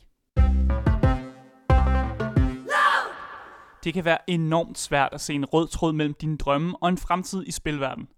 [3.84, 6.98] Det kan være enormt svært at se en rød tråd mellem dine drømme og en
[6.98, 8.08] fremtid i spilverden.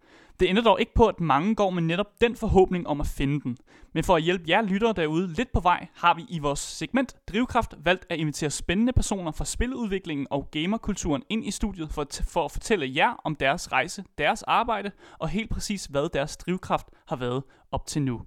[0.42, 3.40] Det ender dog ikke på, at mange går med netop den forhåbning om at finde
[3.40, 3.56] den.
[3.94, 7.16] Men for at hjælpe jer lyttere derude lidt på vej, har vi i vores segment
[7.28, 12.22] Drivkraft valgt at invitere spændende personer fra spiludviklingen og gamerkulturen ind i studiet for at,
[12.28, 16.86] for at fortælle jer om deres rejse, deres arbejde og helt præcis hvad deres drivkraft
[17.08, 18.20] har været op til nu.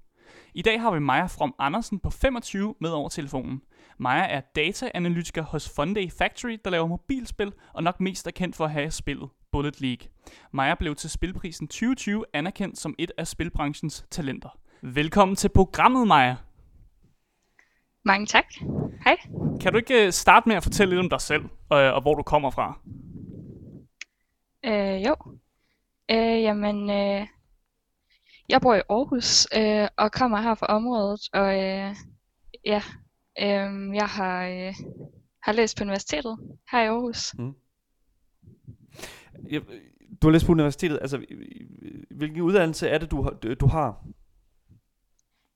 [0.54, 3.62] I dag har vi Maja From Andersen på 25 med over telefonen.
[3.99, 8.65] Maja er dataanalytiker hos Funday Factory, der laver mobilspil, og nok mest er kendt for
[8.65, 10.08] at have spillet Bullet League.
[10.52, 14.50] Maja blev til Spilprisen 2020 anerkendt som et af spilbranchens talenter.
[14.82, 16.36] Velkommen til programmet, Maja.
[18.06, 18.46] Mange tak.
[19.04, 19.18] Hej.
[19.62, 22.15] Kan du ikke øh, starte med at fortælle lidt om dig selv, øh, og hvor
[22.15, 22.80] du kommer fra?
[24.65, 25.15] Øh, jo.
[26.12, 27.28] Øh, jamen, øh,
[28.50, 31.96] jeg bor i Aarhus øh, og kommer her fra området, og øh,
[32.65, 32.82] ja,
[33.41, 34.74] øh, jeg har, øh,
[35.44, 36.38] har læst på universitetet
[36.72, 37.34] her i Aarhus.
[37.38, 37.54] Jeg,
[40.21, 41.26] du har læst på universitetet, altså
[42.12, 43.32] hvilken uddannelse er det, du har?
[43.32, 44.06] Du har?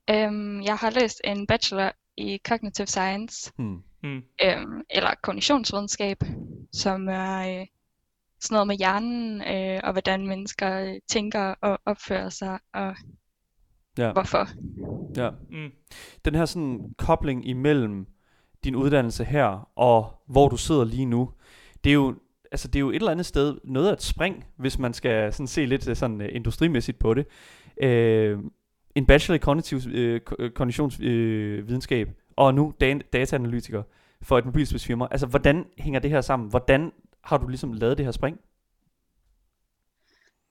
[0.10, 3.84] Øh, jeg har læst en bachelor i Cognitive Science, Hmm.
[4.04, 4.24] Mm.
[4.44, 6.24] øh, eller kognitionsvidenskab,
[6.72, 7.68] som er øh,
[8.40, 12.96] sådan noget med hjernen, øh, og hvordan mennesker øh, tænker og opfører sig, og
[13.98, 14.12] Ja.
[14.12, 14.48] hvorfor.
[15.18, 15.30] Ja.
[15.50, 15.72] Mm.
[16.26, 18.08] Den her sådan kobling imellem
[18.64, 21.32] din uddannelse her, og hvor du sidder lige nu,
[21.84, 22.16] det er jo,
[22.52, 25.34] altså det er jo et eller andet sted noget af et spring, hvis man skal
[25.34, 27.26] sådan se lidt øh, sådan uh, industrimæssigt på det.
[27.84, 28.44] Uh,
[28.96, 33.84] en bachelor i kognitiv uh, kognitionsvidenskab, uh, og nu da- dataanalytiker
[34.22, 35.08] for et mobilspilsfirma.
[35.12, 36.50] Altså, hvordan hænger det her sammen?
[36.50, 36.92] Hvordan
[37.24, 38.40] har du ligesom lavet det her spring?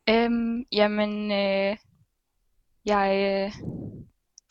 [0.09, 1.77] Øhm, jamen, øh,
[2.85, 3.09] jeg,
[3.47, 3.53] øh,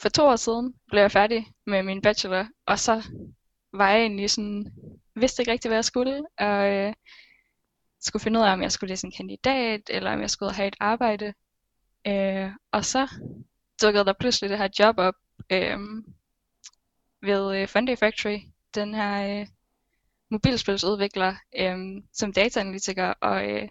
[0.01, 3.03] for to år siden blev jeg færdig med min bachelor, og så
[3.73, 4.71] var jeg egentlig sådan,
[5.15, 6.93] vidste ikke rigtig, hvad jeg skulle, og øh,
[7.99, 10.67] skulle finde ud af, om jeg skulle læse en kandidat, eller om jeg skulle have
[10.67, 11.33] et arbejde.
[12.07, 13.07] Øh, og så
[13.81, 15.15] dukkede der pludselig det her job op
[15.49, 15.79] øh,
[17.21, 18.37] ved øh, Funday Factory,
[18.75, 19.47] den her øh,
[20.29, 21.77] mobilspilsudvikler øh,
[22.13, 23.67] som dataanalytiker, og, øh,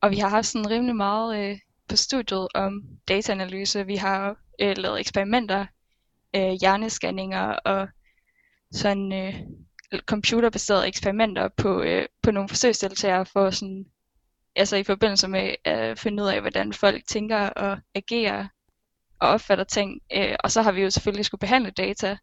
[0.00, 3.86] og vi har haft sådan rimelig meget øh, på studiet om dataanalyse.
[3.86, 5.66] Vi har øh, lavet eksperimenter,
[6.36, 7.88] øh, hjernescanninger og
[8.72, 9.34] sådan øh,
[10.00, 13.86] computerbaserede eksperimenter på, øh, på nogle forsøgsdeltagere for sådan,
[14.56, 18.48] altså i forbindelse med at finde ud af, hvordan folk tænker og agerer
[19.20, 20.00] og opfatter ting.
[20.12, 22.16] Øh, og så har vi jo selvfølgelig skulle behandle data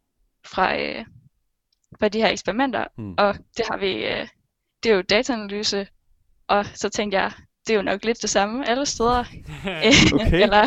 [0.46, 1.04] fra, øh,
[2.00, 3.14] fra de her eksperimenter, mm.
[3.18, 4.28] og det har vi, øh,
[4.82, 5.88] det er jo dataanalyse,
[6.48, 7.32] og så tænkte jeg,
[7.66, 9.24] det er jo nok lidt det samme alle steder.
[10.14, 10.42] okay.
[10.44, 10.64] Eller,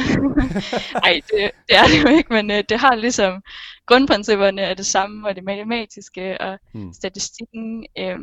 [1.07, 3.43] ej, det, det er det jo ikke, men øh, det har ligesom
[3.85, 6.93] grundprincipperne er det samme, og det matematiske og mm.
[6.93, 8.19] statistikken øh,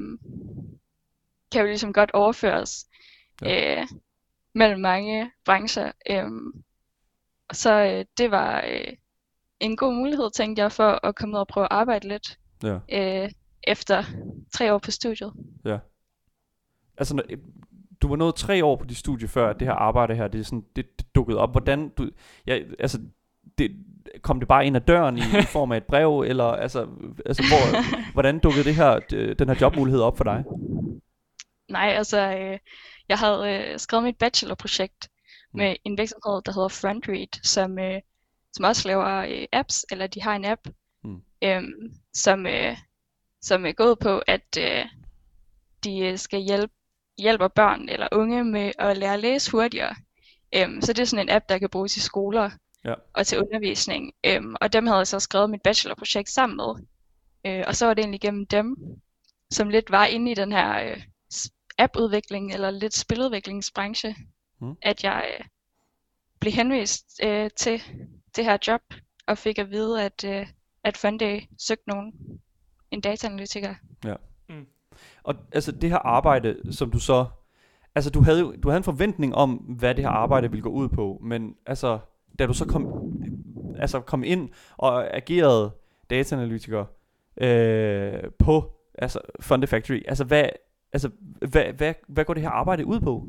[1.52, 2.86] kan jo ligesom godt overføres
[3.42, 3.80] ja.
[3.80, 3.86] øh,
[4.54, 5.92] mellem mange brancher.
[6.10, 6.30] Øh,
[7.52, 8.92] så øh, det var øh,
[9.60, 12.78] en god mulighed, tænkte jeg, for at komme ud og prøve at arbejde lidt ja.
[12.92, 13.30] øh,
[13.64, 14.04] efter
[14.54, 15.32] tre år på studiet.
[15.64, 15.78] Ja.
[16.96, 17.22] Altså,
[18.02, 20.40] du var nået tre år på dit studie før, at det her arbejde her, det,
[20.40, 21.52] er sådan, det, det dukkede op.
[21.52, 22.10] Hvordan, du,
[22.46, 23.00] ja, altså,
[23.58, 23.70] det,
[24.22, 26.88] kom det bare ind ad døren i, i form af et brev, eller altså,
[27.26, 27.82] altså hvor,
[28.14, 28.98] hvordan dukkede det her,
[29.38, 30.44] den her jobmulighed op for dig?
[31.68, 32.58] Nej, altså, øh,
[33.08, 35.08] jeg havde øh, skrevet mit bachelorprojekt
[35.52, 35.58] mm.
[35.58, 38.00] med en virksomhed, der hedder FrontRead, som, øh,
[38.52, 40.60] som også laver øh, apps, eller de har en app,
[41.04, 41.22] mm.
[41.42, 41.62] øh,
[42.14, 42.76] som, øh,
[43.42, 44.84] som er gået på, at øh,
[45.84, 46.74] de øh, skal hjælpe
[47.18, 49.94] hjælper børn eller unge med at lære at læse hurtigere.
[50.64, 52.50] Um, så det er sådan en app, der kan bruges i skoler
[52.84, 52.94] ja.
[53.12, 54.12] og til undervisning.
[54.38, 56.74] Um, og dem havde jeg så skrevet mit bachelorprojekt sammen med.
[57.48, 58.76] Uh, og så var det egentlig gennem dem,
[59.50, 61.02] som lidt var inde i den her uh,
[61.78, 64.16] appudvikling eller lidt spiludviklingsbranche,
[64.60, 64.74] mm.
[64.82, 65.46] at jeg uh,
[66.40, 67.82] blev henvist uh, til
[68.36, 68.82] det her job
[69.26, 70.46] og fik at vide, at, uh,
[70.84, 72.12] at Funday søgte nogen,
[72.90, 73.74] en dataanalytiker.
[74.04, 74.14] Ja.
[75.24, 77.26] Og altså det her arbejde, som du så...
[77.94, 80.70] Altså du havde jo du havde en forventning om, hvad det her arbejde ville gå
[80.70, 81.98] ud på, men altså
[82.38, 83.12] da du så kom,
[83.78, 85.70] altså kom ind og agerede
[86.10, 86.84] dataanalytiker
[87.36, 90.48] øh, på altså Fund Factory, altså hvad,
[90.92, 91.10] altså
[91.50, 93.28] hvad, hvad, hvad går det her arbejde ud på?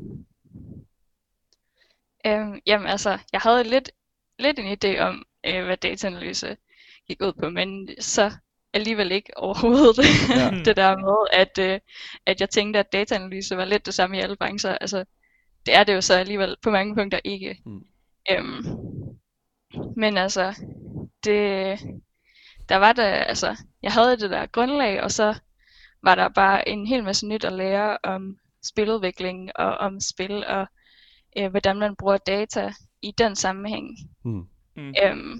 [2.26, 3.90] Øhm, jamen altså, jeg havde lidt,
[4.38, 6.56] lidt en idé om, øh, hvad dataanalyse
[7.06, 8.32] gik ud på, men så
[8.74, 10.50] alligevel ikke overhovedet ja.
[10.64, 11.80] det der med, at, øh,
[12.26, 14.78] at jeg tænkte, at dataanalyse var lidt det samme i alle brancher.
[14.80, 15.04] Altså,
[15.66, 17.58] det er det jo så alligevel på mange punkter ikke.
[17.66, 17.84] Mm.
[18.30, 18.64] Øhm,
[19.96, 20.54] men altså,
[21.24, 21.78] det,
[22.68, 25.34] der var der, altså, jeg havde det der grundlag, og så
[26.02, 30.66] var der bare en hel masse nyt at lære om spiludvikling og om spil og
[31.38, 33.96] øh, hvordan man bruger data i den sammenhæng.
[34.24, 34.46] Mm.
[34.76, 34.94] Mm.
[35.04, 35.38] Øhm,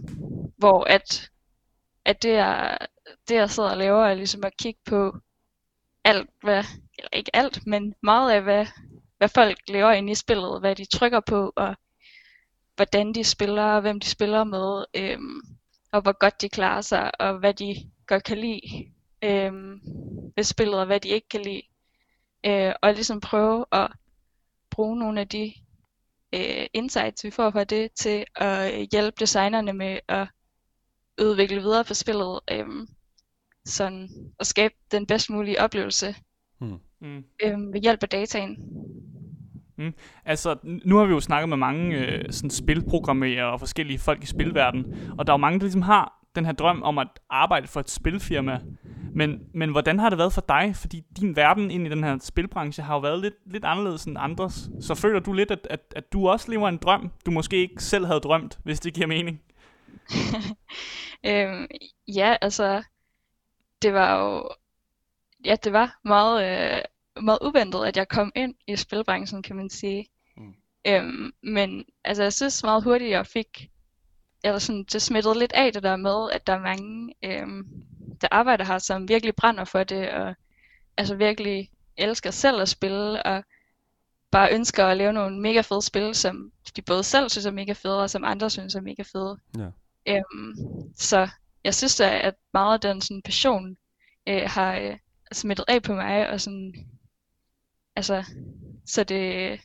[0.56, 1.30] hvor at,
[2.04, 2.76] at det er
[3.28, 5.18] det jeg sidder og laver, er ligesom at kigge på
[6.04, 6.64] alt, hvad,
[6.98, 8.66] eller ikke alt, men meget af, hvad,
[9.18, 11.76] hvad folk laver inde i spillet, hvad de trykker på, og
[12.76, 15.40] hvordan de spiller, hvem de spiller med, øhm,
[15.92, 19.80] og hvor godt de klarer sig, og hvad de godt kan lide øhm,
[20.36, 21.62] ved spillet, og hvad de ikke kan lide.
[22.46, 23.90] Øh, og ligesom prøve at
[24.70, 25.54] bruge nogle af de
[26.32, 30.28] øh, insights, vi får fra det, til at hjælpe designerne med at
[31.22, 32.86] udvikle videre på spillet, øhm,
[33.64, 34.08] sådan
[34.40, 36.14] at skabe den bedst mulige oplevelse
[36.60, 36.78] mm.
[37.42, 38.56] øhm, ved hjælp af dataen.
[39.78, 39.94] Mm.
[40.24, 44.26] Altså, nu har vi jo snakket med mange øh, sådan spilprogrammerere og forskellige folk i
[44.26, 47.68] spilverdenen, og der er jo mange, der ligesom har den her drøm om at arbejde
[47.68, 48.60] for et spilfirma.
[49.14, 50.72] Men, men hvordan har det været for dig?
[50.76, 54.16] Fordi din verden ind i den her spilbranche har jo været lidt, lidt anderledes end
[54.20, 54.70] andres.
[54.80, 57.82] Så føler du lidt, at, at, at du også lever en drøm, du måske ikke
[57.82, 59.40] selv havde drømt, hvis det giver mening?
[61.30, 61.66] øhm,
[62.08, 62.82] ja, altså,
[63.82, 64.48] det var jo,
[65.44, 66.82] ja, det var meget, øh,
[67.24, 70.06] meget uventet, at jeg kom ind i spilbranchen, kan man sige.
[70.36, 70.54] Mm.
[70.86, 73.70] Øhm, men altså, jeg synes meget hurtigt, jeg fik,
[74.44, 77.66] eller sådan, det smittede lidt af det der med, at der er mange, øhm,
[78.20, 80.34] der arbejder her, som virkelig brænder for det, og
[80.96, 83.44] altså virkelig elsker selv at spille, og
[84.30, 87.72] bare ønsker at lave nogle mega fede spil, som de både selv synes er mega
[87.72, 89.38] fede, og som andre synes er mega fede.
[89.58, 89.66] Ja.
[90.08, 90.54] Øhm,
[90.96, 91.28] så
[91.64, 93.76] jeg synes da, at meget af den sådan, passion
[94.28, 94.96] øh, har øh,
[95.30, 96.74] altså smittet af på mig, og sådan,
[97.96, 98.24] altså,
[98.86, 99.60] så det,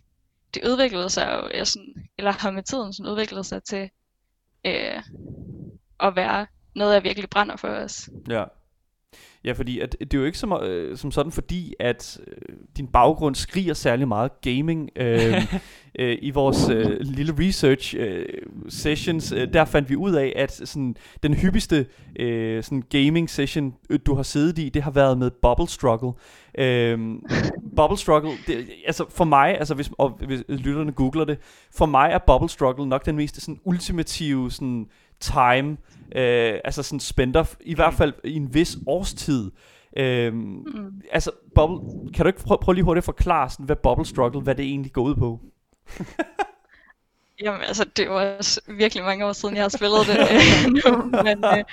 [0.54, 3.90] det udviklede sig jo, jeg sådan, eller har med tiden sådan udviklet sig til
[4.66, 5.04] øh,
[6.00, 8.10] at være noget, jeg virkelig brænder for os.
[8.30, 8.44] Ja.
[9.44, 12.88] Ja, fordi at, det er jo ikke som, øh, som sådan, fordi at øh, din
[12.88, 14.90] baggrund skriger særlig meget gaming.
[14.96, 15.34] Øh,
[16.00, 18.26] øh, I vores øh, lille research øh,
[18.70, 21.86] sessions, øh, der fandt vi ud af, at sådan, den hyppigste
[22.20, 26.12] øh, sådan gaming session, øh, du har siddet i, det har været med Bubble Struggle.
[26.58, 27.00] Øh,
[27.76, 31.38] Bubble Struggle, det, altså for mig, altså hvis, og hvis lytterne googler det,
[31.72, 34.88] for mig er Bubble Struggle nok den mest sådan ultimative sådan,
[35.20, 35.78] time,
[36.16, 39.52] øh, altså sådan spender, i hvert fald i en vis årstid.
[39.98, 41.02] Øh, mm.
[41.12, 44.42] Altså, bubble, kan du ikke prøve, prøve lige hurtigt at forklare, sådan, hvad Bubble Struggle,
[44.42, 45.40] hvad det egentlig går ud på?
[47.44, 50.18] Jamen, altså, det var også virkelig mange år siden, jeg har spillet det
[50.86, 51.64] nu, men, øh,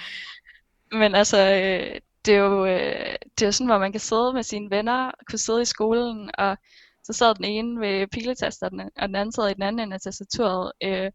[0.93, 4.43] men altså, øh, det er jo øh, det er sådan, hvor man kan sidde med
[4.43, 6.57] sine venner, kunne sidde i skolen, og
[7.05, 10.01] så sad den ene ved piletasteren, og den anden sad i den anden ende af
[10.01, 11.11] tastaturet, øh,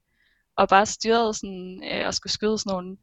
[0.55, 2.97] og bare styrede sådan, øh, og skulle skyde sådan nogle,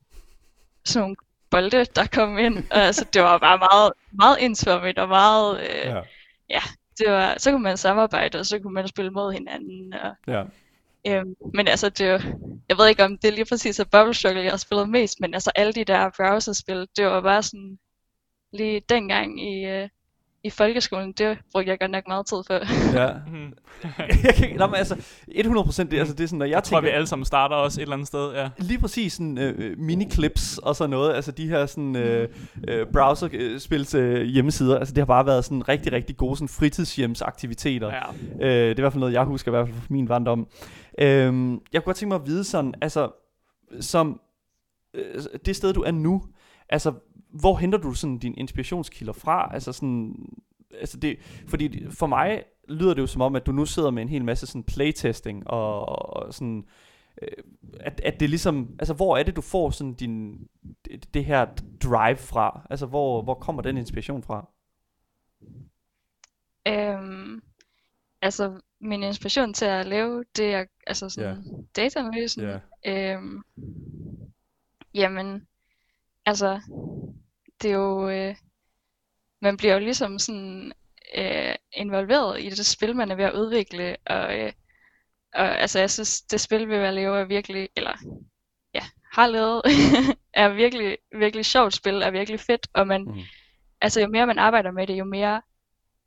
[0.84, 1.16] sådan nogle
[1.50, 2.56] bolde, der kom ind.
[2.70, 6.00] Og, altså, det var bare meget, meget indsvømmet og meget, øh, ja.
[6.50, 6.60] ja,
[6.98, 9.94] det var, så kunne man samarbejde, og så kunne man spille mod hinanden.
[9.94, 10.44] Og, ja.
[11.06, 12.22] Øhm, men altså, det var,
[12.68, 15.34] jeg ved ikke om det lige præcis er Bubble Struggle, jeg har spillet mest, men
[15.34, 17.78] altså alle de der browserspil, det var bare sådan,
[18.52, 19.88] lige dengang i, øh,
[20.44, 22.54] i folkeskolen, det brugte jeg godt nok meget tid for.
[22.98, 23.12] Ja.
[23.32, 23.52] Mm.
[24.24, 24.98] jeg kan, nå, men altså, 100%
[25.82, 26.76] det, altså, det er sådan, når jeg, jeg tænker...
[26.76, 28.48] tror, vi alle sammen starter også et eller andet sted, ja.
[28.58, 32.28] Lige præcis sådan øh, mini-clips og sådan noget, altså de her sådan øh,
[32.68, 37.92] øh, browserspils øh, hjemmesider, altså det har bare været sådan rigtig, rigtig gode sådan fritidshjemsaktiviteter.
[37.92, 38.02] Ja.
[38.46, 40.48] Øh, det er i hvert fald noget, jeg husker i hvert fald fra min barndom.
[41.00, 43.10] Øh, jeg kunne godt tænke mig at vide sådan, altså,
[43.80, 44.20] som
[44.94, 46.22] øh, det sted, du er nu,
[46.68, 46.92] altså,
[47.30, 49.54] hvor henter du sådan dine inspirationskilder fra?
[49.54, 50.14] Altså sådan,
[50.80, 54.02] altså det, fordi for mig lyder det jo som om, at du nu sidder med
[54.02, 56.64] en hel masse sådan playtesting og, og sådan,
[57.22, 57.28] øh,
[57.80, 60.48] at, at det ligesom, altså hvor er det du får sådan din,
[60.84, 61.46] det, det her
[61.82, 62.66] drive fra?
[62.70, 64.48] Altså hvor, hvor kommer den inspiration fra?
[66.68, 67.42] Øhm,
[68.22, 71.44] altså min inspiration til at lave det er altså sådan yeah.
[71.76, 72.42] dataanalysen.
[72.42, 72.60] Yeah.
[72.86, 73.42] Øhm,
[74.94, 75.46] jamen,
[76.28, 76.60] altså
[77.62, 78.36] det er jo, øh,
[79.40, 80.72] man bliver jo ligesom sådan
[81.16, 84.52] øh, involveret i det spil, man er ved at udvikle, og, øh,
[85.34, 87.96] og altså jeg synes, det spil, vi vil lave, er virkelig, eller
[88.74, 89.62] ja, har lavet,
[90.42, 93.20] er virkelig, virkelig sjovt spil, er virkelig fedt, og man, mm.
[93.80, 95.42] altså jo mere man arbejder med det, jo mere,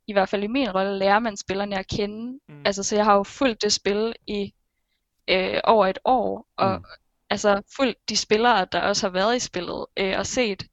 [0.06, 2.40] i hvert fald i min rolle, lærer man spillerne at kende.
[2.48, 2.62] Mm.
[2.64, 4.54] Altså så jeg har jo fulgt det spil i
[5.28, 6.84] øh, over et år, og mm.
[7.32, 10.66] Altså fulgt de spillere, der også har været i spillet, øh, og set,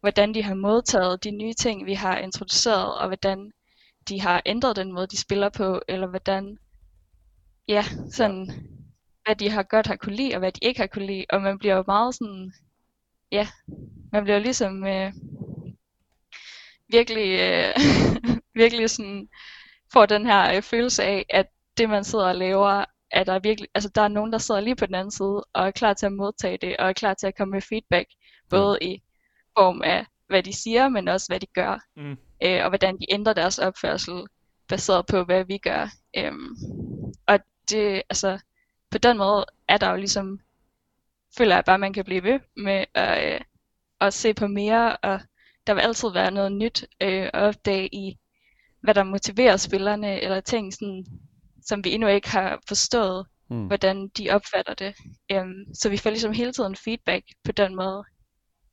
[0.00, 3.52] hvordan de har modtaget de nye ting, vi har introduceret, og hvordan
[4.08, 6.58] de har ændret den måde, de spiller på, eller hvordan,
[7.68, 8.50] ja, sådan,
[9.24, 11.42] hvad de har godt har kunne lide, og hvad de ikke har kunne lide, og
[11.42, 12.52] man bliver jo meget sådan,
[13.32, 13.48] ja,
[14.12, 15.12] man bliver ligesom øh,
[16.88, 17.74] virkelig, øh,
[18.62, 19.28] virkelig sådan,
[19.92, 21.46] får den her øh, følelse af, at
[21.78, 24.76] det man sidder og laver, at der virkelig, altså der er nogen, der sidder lige
[24.76, 27.26] på den anden side, og er klar til at modtage det, og er klar til
[27.26, 28.08] at komme med feedback,
[28.50, 28.86] både ja.
[28.86, 29.02] i
[29.58, 31.78] form af, hvad de siger, men også hvad de gør.
[31.96, 32.16] Mm.
[32.42, 34.26] Øh, og hvordan de ændrer deres opførsel,
[34.68, 35.88] baseret på, hvad vi gør.
[36.16, 36.56] Øhm,
[37.26, 37.40] og
[37.70, 38.38] det, altså,
[38.90, 40.40] på den måde er der jo ligesom,
[41.38, 43.40] føler jeg bare, at man kan blive ved med at, øh,
[44.00, 45.20] at se på mere, og
[45.66, 48.18] der vil altid være noget nyt øh, at opdage i,
[48.80, 51.06] hvad der motiverer spillerne, eller ting, sådan,
[51.66, 53.66] som vi endnu ikke har forstået, mm.
[53.66, 54.94] hvordan de opfatter det.
[55.32, 58.04] Øhm, så vi får ligesom hele tiden feedback på den måde.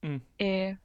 [0.04, 0.22] Mm.
[0.42, 0.76] Øh,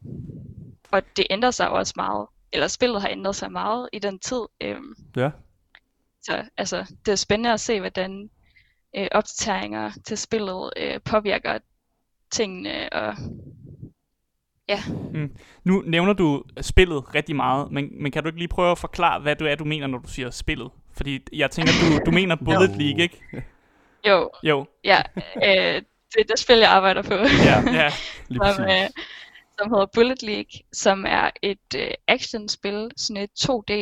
[0.91, 4.41] og det ændrer sig også meget, eller spillet har ændret sig meget i den tid.
[4.61, 4.81] Øh,
[5.17, 5.31] ja.
[6.23, 8.31] Så altså, det er spændende at se, hvordan
[8.97, 11.59] øh, opdateringer til spillet øh, påvirker
[12.31, 13.15] tingene, og
[14.69, 14.83] ja.
[15.15, 15.37] Mm.
[15.65, 19.21] Nu nævner du spillet rigtig meget, men, men kan du ikke lige prøve at forklare,
[19.21, 20.71] hvad du er, du mener, når du siger spillet?
[20.99, 23.45] Fordi jeg tænker, du, du mener Bullet League, ikke?
[24.09, 24.31] Jo.
[24.43, 24.67] Jo.
[24.85, 25.83] Ja, øh,
[26.13, 27.15] det er det spil, jeg arbejder på.
[27.15, 27.93] Ja, ja.
[28.29, 28.89] Lige som, øh,
[29.59, 33.73] som hedder Bullet League, som er et øh, actionspil, sådan et 2D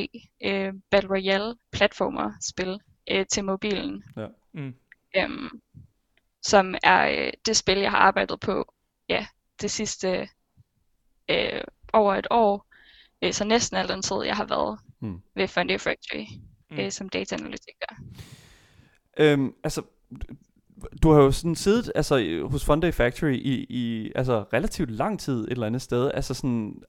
[0.44, 4.05] øh, Battle Royale platformer-spil øh, til mobilen.
[4.16, 4.26] Ja.
[4.52, 4.74] Mm.
[5.16, 5.48] Øhm,
[6.42, 8.72] som er øh, det spil, jeg har arbejdet på
[9.09, 9.26] ja,
[9.61, 10.29] det sidste
[11.29, 11.61] øh,
[11.92, 12.66] over et år,
[13.23, 15.23] øh, så næsten al den tid, jeg har været Mm.
[15.35, 16.25] ved Funday Factory
[16.77, 16.85] Mm.
[16.85, 17.87] øh, som data-analytiker.
[19.18, 19.83] Øhm, altså,
[21.02, 25.44] du har jo sådan siddet altså, hos Funday Factory i, i altså, relativt lang tid
[25.44, 26.10] et eller andet sted.
[26.14, 26.83] Altså, sådan,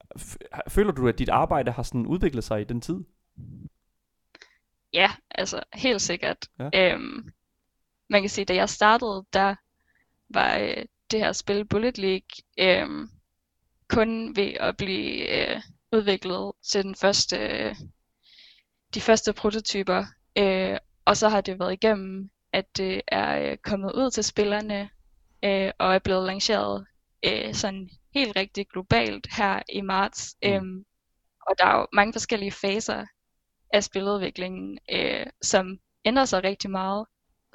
[0.68, 2.96] føler du, at dit arbejde har sådan udviklet sig i den tid?
[4.92, 6.36] Ja, altså helt sikkert.
[6.58, 6.92] Ja.
[6.94, 7.32] Øhm,
[8.10, 9.54] man kan sige, da jeg startede, der
[10.28, 12.28] var øh, det her spil Bullet League
[12.58, 13.08] øhm,
[13.88, 15.60] kun ved at blive øh,
[15.92, 17.74] udviklet til den første, øh,
[18.94, 20.04] de første prototyper.
[20.38, 24.90] Øh, og så har det været igennem, at det er øh, kommet ud til spillerne
[25.44, 26.86] øh, og er blevet lanceret
[27.24, 30.36] øh, sådan helt rigtig globalt her i marts.
[30.42, 30.48] Mm.
[30.48, 30.84] Øhm,
[31.46, 33.06] og der er jo mange forskellige faser
[33.72, 37.06] af spiludviklingen, øh, som ændrer sig rigtig meget,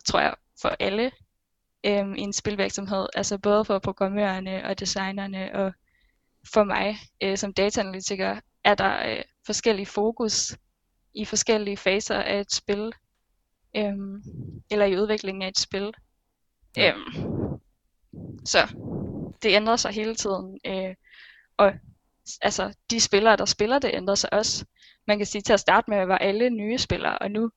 [0.05, 1.11] tror jeg, for alle
[1.85, 3.07] øh, i en spilvirksomhed.
[3.15, 5.73] Altså både for programmørerne og designerne og
[6.53, 10.57] for mig øh, som dataanalytiker er der øh, forskellige fokus
[11.13, 12.93] i forskellige faser af et spil,
[13.75, 13.93] øh,
[14.71, 15.93] eller i udviklingen af et spil.
[16.77, 16.89] Ja.
[16.93, 16.95] Øh,
[18.45, 18.67] så
[19.43, 20.95] det ændrer sig hele tiden, øh,
[21.57, 21.73] og
[22.41, 24.65] altså de spillere, der spiller det, ændrer sig også.
[25.07, 27.51] Man kan sige, til at starte med var alle nye spillere, og nu,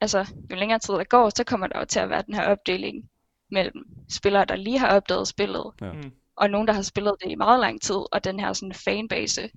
[0.00, 2.44] altså jo længere tid der går, så kommer der jo til at være den her
[2.48, 3.10] opdeling
[3.50, 5.92] mellem spillere, der lige har opdaget spillet, Ja.
[5.92, 6.12] Mm.
[6.36, 9.50] og nogen, der har spillet det i meget lang tid, og den her sådan fanbase,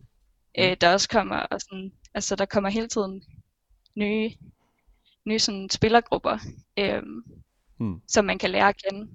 [0.59, 3.23] øh, der også kommer, og sådan, altså der kommer hele tiden
[3.95, 4.31] nye,
[5.25, 6.37] nye sådan spillergrupper,
[6.79, 7.01] øh,
[7.77, 8.01] Hmm.
[8.07, 9.07] som man kan lære at kende.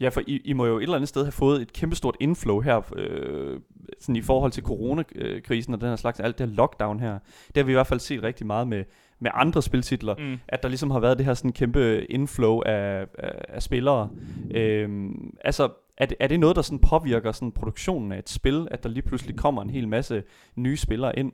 [0.00, 2.60] Ja, for I, I må jo et eller andet sted have fået et kæmpestort inflow
[2.60, 3.60] her, øh,
[4.00, 7.18] sådan i forhold til coronakrisen og den her slags, alt det her lockdown her.
[7.46, 8.84] Det har vi i hvert fald set rigtig meget med,
[9.20, 10.38] med andre spiltitler, Mm.
[10.48, 14.10] at der ligesom har været det her sådan kæmpe inflow af, af, af spillere.
[14.50, 18.68] Øhm, altså, er det, er det noget, der sådan påvirker sådan produktionen af et spil,
[18.70, 20.22] at der lige pludselig kommer en hel masse
[20.56, 21.32] nye spillere ind?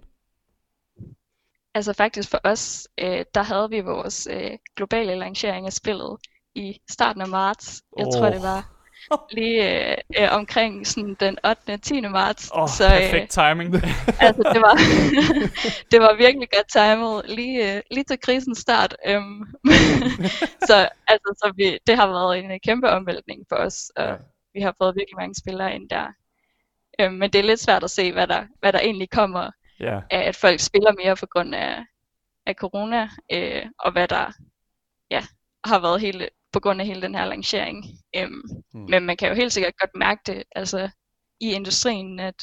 [1.74, 6.16] Altså faktisk for os, øh, der havde vi vores øh, globale lancering af spillet
[6.54, 7.82] i starten af marts.
[7.98, 8.32] Jeg tror, Åh.
[8.32, 8.70] det var
[9.36, 11.72] lige øh, øh, omkring sådan den 8.
[11.72, 12.00] og 10.
[12.00, 12.50] marts.
[12.54, 13.74] Oh, så øh, perfekt timing.
[14.26, 14.76] altså, det var,
[15.92, 18.96] det var virkelig godt timet, lige, øh, lige til krisens start.
[19.06, 19.46] Øhm.
[20.68, 24.14] så altså, så vi, det har været en øh, kæmpe omvæltning for os, og Ja.
[24.54, 26.06] vi har fået virkelig mange spillere ind der.
[27.00, 29.50] Øhm, men det er lidt svært at se, hvad der, hvad der egentlig kommer
[30.10, 31.84] Af, at folk spiller mere på grund af,
[32.46, 34.32] af corona, øh, og hvad der
[35.10, 35.22] ja,
[35.64, 37.84] har været hele, på grund af hele den her lancering.
[38.16, 38.42] Øhm,
[38.74, 38.86] Mm.
[38.90, 40.90] Men man kan jo helt sikkert godt mærke det altså,
[41.40, 42.34] i industrien, at,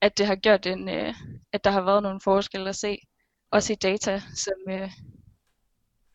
[0.00, 1.14] at det har gjort en, øh,
[1.52, 2.98] at der har været nogle forskelle at se,
[3.50, 4.90] også i data, som, øh,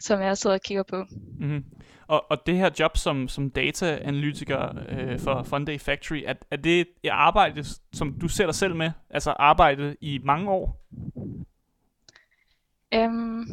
[0.02, 1.06] som jeg sidder og kigger på.
[1.39, 1.66] Mm-hmm.
[2.08, 6.88] Og, og det her job som, som data-analytiker øh, for Funday Factory, er, er det
[7.04, 8.91] et arbejde, som du ser dig selv med?
[9.10, 10.82] Altså arbejde i mange år?
[12.93, 13.45] Øhm,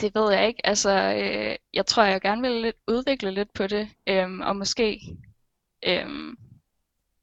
[0.00, 0.66] det ved jeg ikke.
[0.66, 5.00] Altså, øh, jeg tror, jeg gerne vil lidt udvikle lidt på det, øhm, og måske
[5.86, 6.36] øhm,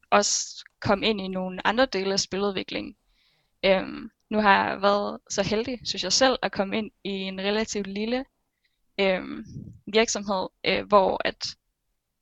[0.10, 2.96] også komme ind i nogle andre dele af spiludvikling.
[3.66, 7.42] Øhm, nu har jeg været så heldig, synes jeg selv, at komme ind i en
[7.42, 8.26] relativt lille
[9.00, 9.46] øhm,
[9.88, 11.48] virksomhed, øh, hvor at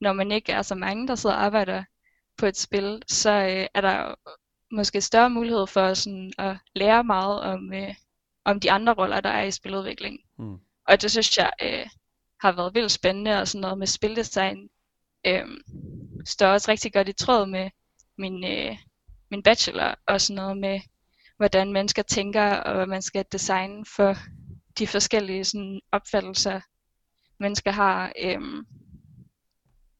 [0.02, 1.84] når man ikke er så mange, der sidder og arbejder
[2.38, 4.16] på et spil, så øh, er der
[4.72, 7.96] måske større mulighed for sådan at lære meget om, øh,
[8.46, 10.20] om de andre roller, der er i spiludvikling.
[10.38, 10.58] Mm.
[10.88, 11.88] Og det synes jeg øh,
[12.42, 14.70] har været vildt spændende, og sådan noget med spildesign
[15.28, 15.48] øh,
[16.26, 17.70] står også rigtig godt i tråd med
[18.18, 18.78] min, øh,
[19.32, 20.80] min bachelor, og sådan noget med,
[21.42, 24.16] hvordan mennesker tænker, og hvad man skal designe for
[24.80, 26.60] de forskellige sådan, opfattelser,
[27.40, 28.12] mennesker har.
[28.24, 28.66] Øhm,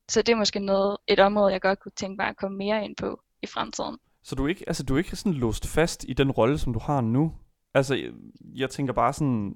[0.10, 2.86] så det er måske noget, et område, jeg godt kunne tænke mig at komme mere
[2.86, 3.98] ind på i fremtiden.
[4.24, 6.74] Så du er ikke, altså, du er ikke sådan låst fast i den rolle, som
[6.74, 7.34] du har nu?
[7.74, 8.12] Altså, jeg,
[8.56, 9.56] jeg tænker bare sådan,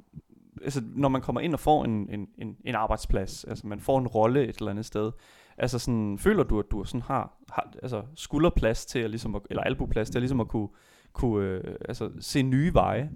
[0.64, 4.00] altså, når man kommer ind og får en, en, en, en arbejdsplads, altså man får
[4.00, 5.12] en rolle et eller andet sted,
[5.58, 9.42] altså sådan, føler du, at du sådan har, har altså, skulderplads til at ligesom, at,
[9.50, 10.70] eller albuplads til at ligesom at kunne,
[11.16, 13.12] kunne øh, altså, se nye veje?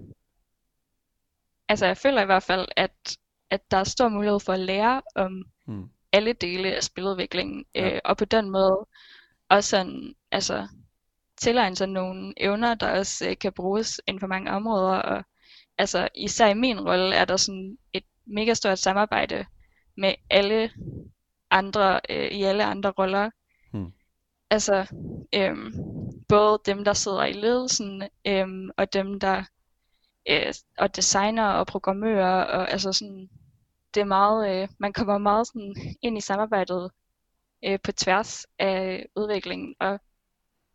[1.68, 3.16] Altså jeg føler i hvert fald, at,
[3.50, 5.90] at der er stor mulighed for at lære om Hmm.
[6.12, 7.94] alle dele af spiludviklingen, Ja.
[7.94, 8.86] øh, og på den måde
[9.48, 10.68] også sådan, altså,
[11.36, 15.24] tilegne sig nogle evner, der også øh, kan bruges inden for mange områder, og
[15.78, 19.46] altså især i min rolle er der sådan et mega stort samarbejde
[19.96, 20.70] med alle
[21.50, 23.30] andre, øh, i alle andre roller.
[23.72, 23.92] Hmm.
[24.50, 24.86] Altså,
[25.34, 25.72] øhm,
[26.30, 29.44] både dem, der sidder i ledelsen, øhm, og dem, der
[30.30, 33.30] øh, og designer og programmører, og altså sådan,
[33.94, 36.90] det er meget, øh, man kommer meget sådan ind i samarbejdet
[37.64, 40.00] øh, på tværs af udviklingen, og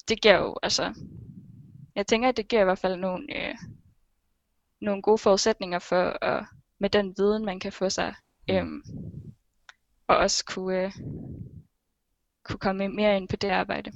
[0.08, 0.94] det giver jo altså
[1.96, 3.56] jeg tænker, at det giver i hvert fald nogle, øh,
[4.82, 6.46] nogle gode forudsætninger for, at,
[6.80, 8.16] med den viden, man kan få sig,
[8.50, 8.84] øhm,
[10.08, 10.92] og også kunne, øh,
[12.44, 13.92] kunne komme mere ind på det arbejde.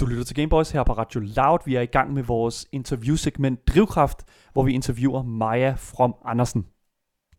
[0.00, 1.58] Du lytter til Gameboys her på Radio Loud.
[1.64, 6.66] Vi er i gang med vores interviewsegment Drivkraft, hvor vi interviewer Maja From Andersen.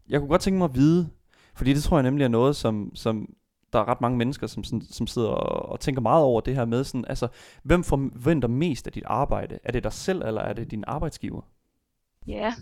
[0.10, 1.10] Jeg kunne godt tænke mig at vide,
[1.56, 3.36] fordi det tror jeg nemlig er noget, som, som
[3.74, 6.56] der er ret mange mennesker, som, sådan, som sidder og, og tænker meget over det
[6.56, 7.28] her med, sådan, altså,
[7.64, 9.60] hvem forventer mest af dit arbejde?
[9.64, 11.42] Er det dig selv, eller er det din arbejdsgiver?
[12.28, 12.54] Ja,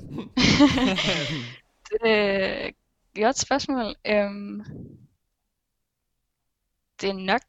[1.90, 2.76] det er et
[3.16, 3.96] godt spørgsmål.
[4.06, 4.64] Øhm,
[7.02, 7.42] det er nok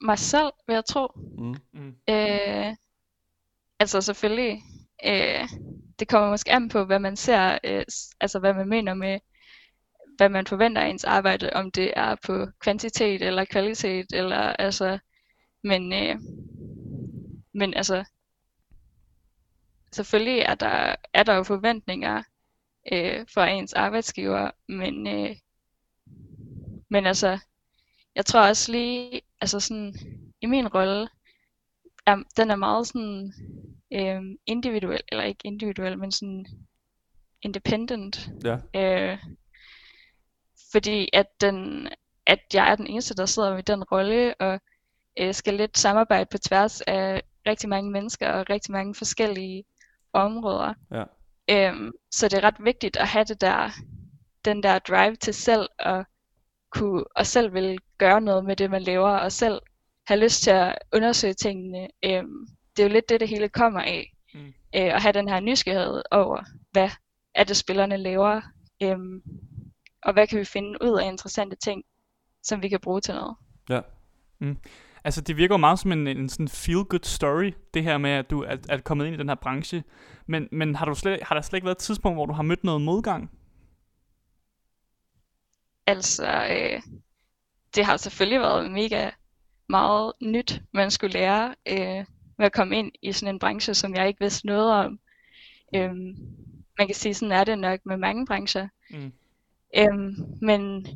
[0.00, 1.08] mig selv, vil jeg tro.
[1.38, 1.56] Mm.
[1.72, 1.94] Mm.
[2.10, 2.74] Øh,
[3.78, 4.62] altså selvfølgelig,
[5.06, 5.48] øh,
[5.98, 7.84] det kommer måske an på, hvad man ser, øh,
[8.20, 9.18] altså hvad man mener med,
[10.16, 14.98] hvad man forventer af ens arbejde, om det er på kvantitet eller kvalitet, eller altså,
[15.62, 16.16] men, øh,
[17.52, 18.04] men altså,
[19.92, 22.22] selvfølgelig er der, er der jo forventninger
[22.92, 25.36] øh, fra ens arbejdsgiver, men, øh,
[26.90, 27.38] men altså,
[28.14, 29.94] jeg tror også lige, altså sådan,
[30.40, 31.08] i min rolle,
[32.06, 33.32] er, den er meget sådan
[33.92, 36.46] øh, individuel, eller ikke individuel, men sådan
[37.42, 38.30] independent.
[38.44, 38.58] Ja.
[38.74, 39.18] Øh,
[40.72, 41.88] fordi at, den,
[42.26, 44.60] at jeg er den eneste, der sidder med den rolle, og
[45.20, 49.64] øh, skal lidt samarbejde på tværs af rigtig mange mennesker og rigtig mange forskellige
[50.12, 50.74] områder.
[50.90, 51.04] Ja.
[51.50, 53.70] Øhm, så det er ret vigtigt at have det der,
[54.44, 56.06] den der drive til selv at
[56.78, 59.60] kunne, og selv vil gøre noget med det, man laver, og selv
[60.06, 61.88] have lyst til at undersøge tingene.
[62.04, 62.46] Øhm,
[62.76, 64.12] det er jo lidt det, det hele kommer af.
[64.34, 64.40] Mm.
[64.46, 66.90] Øh, at have den her nysgerrighed over, hvad
[67.34, 68.40] er det, spillerne laver,
[68.82, 69.22] øhm,
[70.02, 71.82] og hvad kan vi finde ud af interessante ting,
[72.42, 73.36] som vi kan bruge til noget.
[73.70, 73.80] Ja.
[75.04, 78.30] Altså, det virker jo meget som en, en sådan feel-good story, det her med, at
[78.30, 79.84] du er, er kommet ind i den her branche.
[80.26, 82.42] Men, men har, du slet, har der slet ikke været et tidspunkt, hvor du har
[82.42, 83.30] mødt noget modgang?
[85.86, 86.82] Altså, øh,
[87.74, 89.10] det har selvfølgelig været mega
[89.68, 92.04] meget nyt, man skulle lære øh,
[92.38, 95.00] med at komme ind i sådan en branche, som jeg ikke vidste noget om.
[95.74, 96.16] Øhm,
[96.78, 98.68] man kan sige, sådan er det nok med mange brancher.
[98.90, 99.12] Mm.
[99.76, 100.86] Øhm, men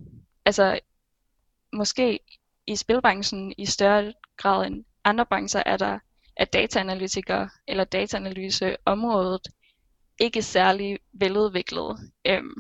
[0.45, 0.80] altså,
[1.72, 2.20] måske
[2.66, 5.99] i spilbranchen i større grad end andre brancher er der
[6.36, 9.49] er dataanalytikere eller dataanalyseområdet
[10.20, 11.99] ikke særlig veludviklet.
[12.24, 12.55] Øhm,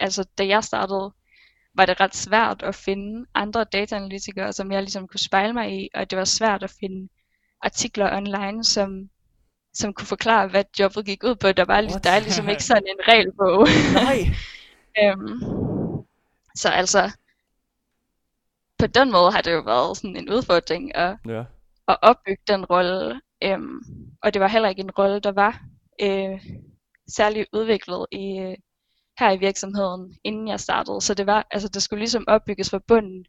[0.00, 1.12] altså, da jeg startede,
[1.74, 5.88] var det ret svært at finde andre dataanalytikere, som jeg ligesom kunne spejle mig i,
[5.94, 7.08] og det var svært at finde
[7.62, 9.10] artikler online, som,
[9.72, 11.52] som kunne forklare, hvad jobbet gik ud på.
[11.52, 12.04] Der, var, What?
[12.04, 13.68] der er ligesom ikke sådan en regelbog.
[13.94, 14.18] Nej!
[15.02, 15.40] Øhm,
[16.54, 17.10] så altså,
[18.78, 21.44] på den måde har det jo været sådan en udfordring at, Ja.
[21.88, 23.20] at opbygge den rolle.
[23.42, 23.80] Øhm,
[24.22, 25.60] og det var heller ikke en rolle, der var
[26.02, 26.40] øh,
[27.08, 28.54] særlig udviklet i,
[29.18, 31.00] her i virksomheden, inden jeg startede.
[31.00, 33.26] Så det var, altså det skulle ligesom opbygges fra bunden,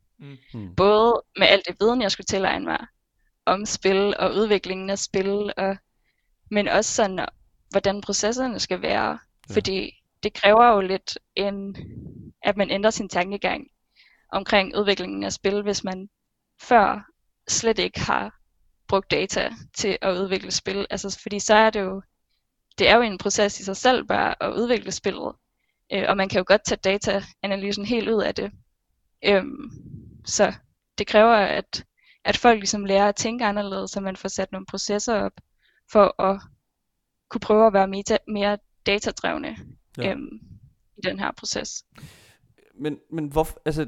[0.53, 0.75] Mm.
[0.75, 2.79] både med alt det viden, jeg skulle tilegne mig
[3.45, 5.77] om spil og udviklingen af spil, og,
[6.51, 7.25] men også sådan,
[7.69, 9.09] hvordan processerne skal være.
[9.49, 9.53] Ja.
[9.53, 11.75] Fordi det kræver jo lidt, en,
[12.41, 13.67] at man ændrer sin tankegang
[14.31, 16.09] omkring udviklingen af spil, hvis man
[16.61, 17.11] før
[17.47, 18.39] slet ikke har
[18.87, 20.87] brugt data til at udvikle spil.
[20.89, 22.01] Altså, fordi så er det jo,
[22.79, 25.35] det er jo en proces i sig selv bare at udvikle spillet.
[25.93, 28.51] Øh, og man kan jo godt tage dataanalysen helt ud af det.
[29.25, 29.71] Øhm,
[30.25, 30.53] så
[30.97, 31.85] det kræver, at,
[32.25, 35.33] at folk ligesom lærer at tænke anderledes, så man får sat nogle processer op
[35.91, 36.41] for at
[37.29, 39.57] kunne prøve at være meta, mere datadrevne
[39.97, 40.11] Ja.
[40.11, 40.39] øhm,
[40.97, 41.83] i den her proces.
[42.75, 43.87] Men, men hvorfor, altså,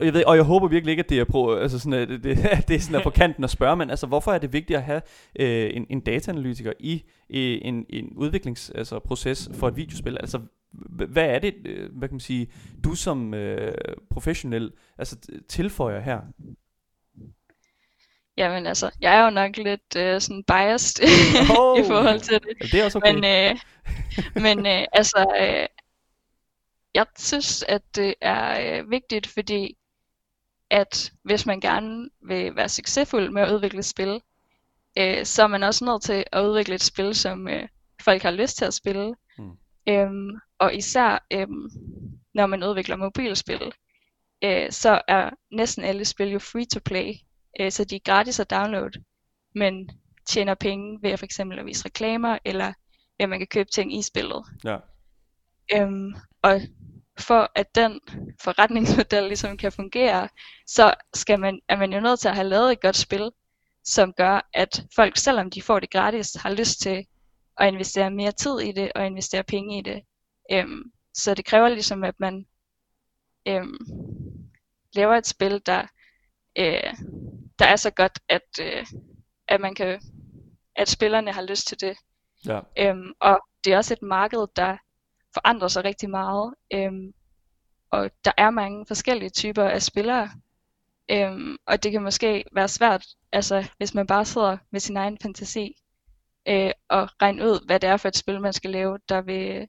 [0.00, 2.24] jeg ved, og jeg håber virkelig ikke, at det er på, altså sådan, at det,
[2.24, 4.52] det, at det er sådan er på kanten at spørge, men altså, hvorfor er det
[4.52, 5.02] vigtigt at have
[5.40, 10.16] øh, en, en dataanalytiker i øh, en, en udviklingsproces altså, proces for et videospil?
[10.20, 10.40] Altså,
[10.88, 12.52] hvad er det, øh, hvad kan man sige,
[12.84, 13.74] du som øh,
[14.10, 15.16] professionel altså,
[15.48, 16.20] tilføjer her?
[18.36, 21.04] Jamen altså, jeg er jo nok lidt øh, sådan biased
[21.58, 21.78] Oh.
[21.78, 22.48] i forhold til det.
[22.60, 23.14] Ja, Det er også okay.
[23.14, 23.56] Men, øh,
[24.42, 25.66] men øh, altså, øh,
[26.94, 29.76] jeg synes, at det er øh, vigtigt, fordi
[30.70, 34.20] at hvis man gerne vil være succesfuld med at udvikle spil,
[34.98, 37.68] øh, så er man også nødt til at udvikle et spil, som øh,
[38.00, 39.14] folk har lyst til at spille.
[39.88, 41.70] Øhm, og især øhm,
[42.34, 43.72] når man udvikler mobilspil,
[44.44, 47.14] øh, så er næsten alle spil jo free to play,
[47.60, 49.02] øh, så de er gratis at downloade,
[49.54, 49.90] men
[50.28, 53.70] tjener penge ved at for eksempel at vise reklamer, eller ved at man kan købe
[53.70, 54.44] ting i spillet.
[54.64, 54.76] Ja.
[55.74, 56.60] Øhm, og
[57.18, 58.00] for at den
[58.42, 60.28] forretningsmodel ligesom kan fungere,
[60.66, 63.30] så skal man, er man jo nødt til at have lavet et godt spil,
[63.84, 67.06] som gør, at folk, selvom de får det gratis, har lyst til
[67.58, 70.02] at investere mere tid i det og investere penge i det.
[70.52, 72.46] Øhm, så det kræver ligesom, at man
[73.48, 73.78] øhm,
[74.92, 75.82] laver et spil, der,
[76.58, 76.94] øh,
[77.58, 78.86] der er så godt, at, øh,
[79.48, 80.00] at man kan,
[80.76, 81.96] at spillerne har lyst til det.
[82.46, 82.60] Ja.
[82.78, 84.76] Øhm, og det er også et marked, der
[85.34, 86.54] forandrer sig rigtig meget.
[86.72, 87.14] Øhm,
[87.90, 90.30] og der er mange forskellige typer af spillere.
[91.10, 95.18] Øhm, og det kan måske være svært, altså hvis man bare sidder med sin egen
[95.22, 95.76] fantasi,
[96.48, 99.68] øh, og regne ud, hvad det er for et spil, man skal lave, der vil,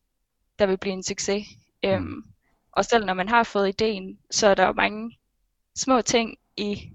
[0.60, 1.48] der vil blive en succes.
[1.84, 2.24] Øhm,
[2.72, 5.18] og selv når man har fået ideen, så er der jo mange
[5.76, 6.92] små ting i,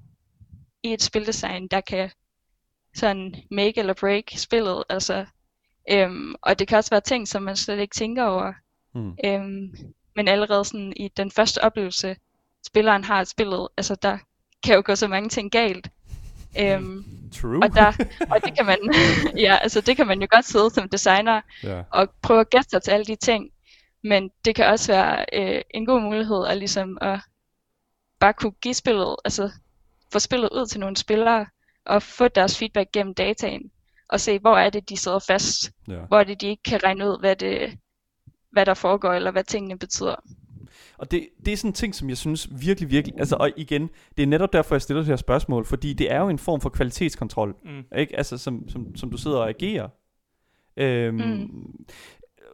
[0.82, 2.10] i et spildesign, der kan
[2.94, 4.84] sådan make eller break spillet.
[4.88, 5.26] Altså,
[5.90, 8.52] øhm, og det kan også være ting, som man slet ikke tænker over.
[8.94, 9.16] Mm.
[9.24, 9.74] Øhm,
[10.16, 12.16] men allerede sådan i den første oplevelse,
[12.66, 14.18] spilleren har spillet, altså der
[14.62, 15.90] kan jo gå så mange ting galt.
[16.58, 17.62] Øhm, True.
[17.62, 17.92] og, der,
[18.30, 18.78] og det kan man,
[19.46, 21.82] ja, altså det kan man jo godt sidde som designer ja.
[21.90, 23.50] og prøve at gætte sig til alle de ting.
[24.04, 27.20] Men det kan også være øh, en god mulighed at ligesom at
[28.20, 29.50] bare kunne give spillet, altså
[30.12, 31.46] få spillet ud til nogle spillere
[31.86, 33.70] og få deres feedback gennem dataen
[34.08, 35.70] og se, hvor er det, de sidder fast.
[35.88, 36.00] ja.
[36.08, 37.78] Hvor er det, de ikke kan regne ud, hvad, det,
[38.50, 40.14] hvad der foregår, eller hvad tingene betyder.
[41.02, 43.18] Og det, det er sådan en ting, som jeg synes virkelig, virkelig...
[43.18, 46.20] Altså, og igen, det er netop derfor, jeg stiller det her spørgsmål, fordi det er
[46.20, 47.98] jo en form for kvalitetskontrol, Mm.
[47.98, 48.16] ikke?
[48.16, 49.88] Altså, som, som, som du sidder og agerer.
[50.76, 51.84] Øhm, Mm.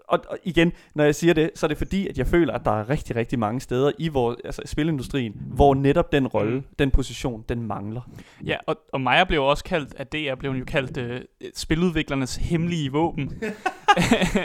[0.08, 2.64] Og, og igen, når jeg siger det, så er det fordi, at jeg føler, at
[2.64, 6.64] der er rigtig, rigtig mange steder i vores, altså spilindustrien, hvor netop den rolle, Mm.
[6.78, 8.00] den position, den mangler.
[8.46, 11.20] Ja, og, og Maja blev også kaldt, at det er blevet jo kaldt øh,
[11.54, 13.28] spiludviklernes hemmelige våben.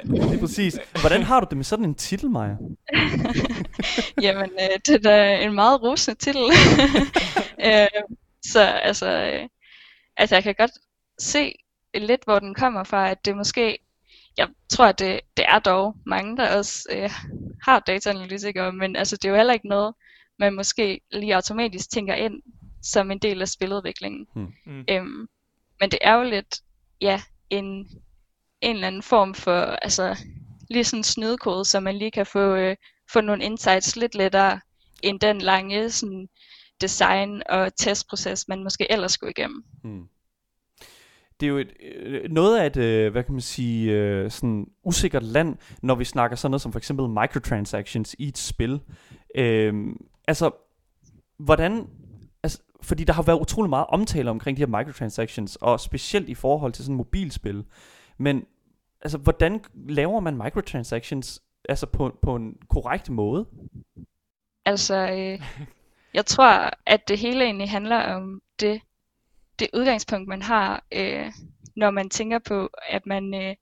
[0.04, 0.80] Det er præcis.
[1.02, 2.56] Hvordan har du det med sådan en titel, Maja?
[4.22, 6.42] Jamen, øh, det er da en meget rosende titel.
[7.68, 7.88] øh,
[8.46, 9.48] så altså, øh,
[10.18, 10.72] altså, jeg kan godt
[11.20, 11.56] se
[11.96, 13.78] lidt, hvor den kommer fra, at det måske,
[14.38, 17.10] jeg tror, at det, det er dog mange, der også øh,
[17.64, 19.94] har dataanalytikere, men altså, det er jo heller ikke noget,
[20.40, 22.42] man måske lige automatisk tænker ind
[22.84, 24.28] som en del af spiludviklingen.
[24.36, 24.54] Hmm.
[24.66, 24.86] Mm.
[24.90, 25.28] Øhm,
[25.80, 26.62] men det er jo lidt,
[27.02, 27.66] ja, en,
[28.62, 30.18] en eller anden form for, altså,
[30.70, 32.76] lige sådan en snydekode, så man lige kan få, øh,
[33.14, 34.60] få nogle insights lidt lettere,
[35.04, 36.30] end den lange sådan,
[36.82, 39.64] design- og testproces, man måske ellers skulle igennem.
[39.84, 40.08] Hmm.
[41.44, 44.68] Det er jo et, øh, noget af et, øh, hvad kan man sige, øh, sådan
[44.84, 48.82] usikkert land, når vi snakker sådan noget som for eksempel microtransactions i et spil.
[49.36, 50.52] Øhm, altså,
[51.38, 51.88] hvordan,
[52.44, 56.34] altså, fordi der har været utrolig meget omtale omkring de her microtransactions, og specielt i
[56.34, 57.66] forhold til sådan mobilspil.
[58.18, 58.46] Men,
[59.02, 63.46] altså, hvordan laver man microtransactions altså på, på en korrekt måde?
[64.66, 65.42] Altså, øh,
[66.14, 68.82] jeg tror, at det hele egentlig handler om det,
[69.64, 71.32] det udgangspunkt, man har, øh,
[71.76, 73.56] når man tænker på, at man, øh,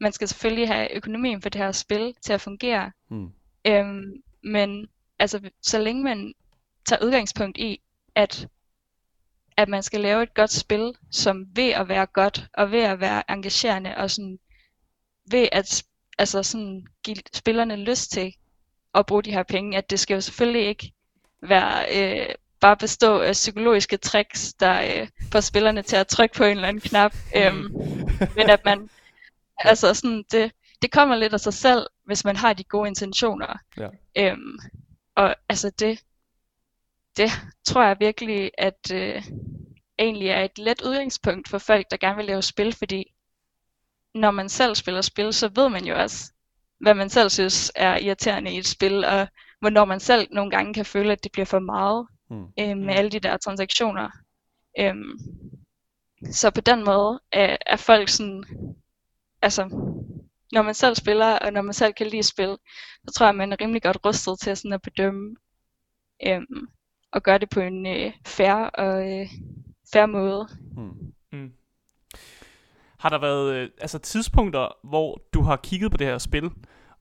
[0.00, 2.92] man skal selvfølgelig have økonomien for det her spil til at fungere.
[3.08, 3.32] Hmm.
[3.66, 4.88] Øhm, men
[5.18, 6.34] altså, så længe man
[6.84, 7.80] tager udgangspunkt i,
[8.14, 8.48] at,
[9.56, 13.00] at man skal lave et godt spil, som ved at være godt, og ved at
[13.00, 14.38] være engagerende, og sådan,
[15.30, 15.84] ved at
[16.18, 18.34] altså sådan, give spillerne lyst til
[18.94, 20.92] at bruge de her penge, at det skal jo selvfølgelig ikke
[21.42, 22.34] være øh,
[22.64, 26.68] bare bestå af psykologiske tricks, der øh, får spillerne til at trykke på en eller
[26.68, 27.74] anden knap, øhm,
[28.36, 28.90] men at man,
[29.58, 30.52] altså sådan, det,
[30.82, 33.58] det kommer lidt af sig selv, hvis man har de gode intentioner.
[33.76, 33.88] Ja.
[34.18, 34.58] Øhm,
[35.16, 36.00] og altså det,
[37.16, 37.30] det
[37.64, 39.22] tror jeg virkelig, at øh,
[39.98, 43.14] egentlig er et let udgangspunkt for folk, der gerne vil lave spil, fordi
[44.14, 46.32] når man selv spiller spil, så ved man jo også,
[46.80, 49.28] hvad man selv synes er irriterende i et spil, og
[49.60, 52.44] hvornår man selv nogle gange kan føle, at det bliver for meget Hmm.
[52.60, 52.88] øh, med Mm.
[52.88, 54.10] alle de der transaktioner.
[54.78, 55.18] Øhm,
[56.30, 58.44] så på den måde er, er folk sådan,
[59.42, 59.62] altså,
[60.52, 62.56] når man selv spiller, og når man selv kan lide spil,
[63.08, 65.36] så tror jeg, man er rimelig godt rustet til sådan at bedømme,
[66.26, 66.68] øhm,
[67.12, 69.28] og gøre det på en øh, fair og øh,
[69.92, 70.48] fair måde.
[70.72, 71.12] Hmm.
[71.32, 71.52] Mm.
[72.98, 76.50] Har der været øh, altså tidspunkter, hvor du har kigget på det her spil,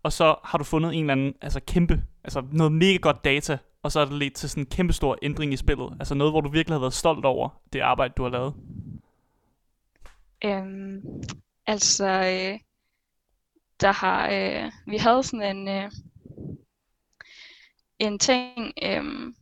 [0.04, 3.58] og så har du fundet en eller anden altså kæmpe, altså noget mega godt data,
[3.84, 5.98] og så er det ledt til sådan en kæmpe stor ændring i spillet?
[6.00, 8.54] Altså noget, hvor du virkelig har været stolt over det arbejde, du har lavet?
[10.46, 11.02] Øhm,
[11.68, 12.60] altså, øh,
[13.82, 15.92] der har, øh, vi havde sådan en, øh,
[18.00, 19.34] en ting, øh,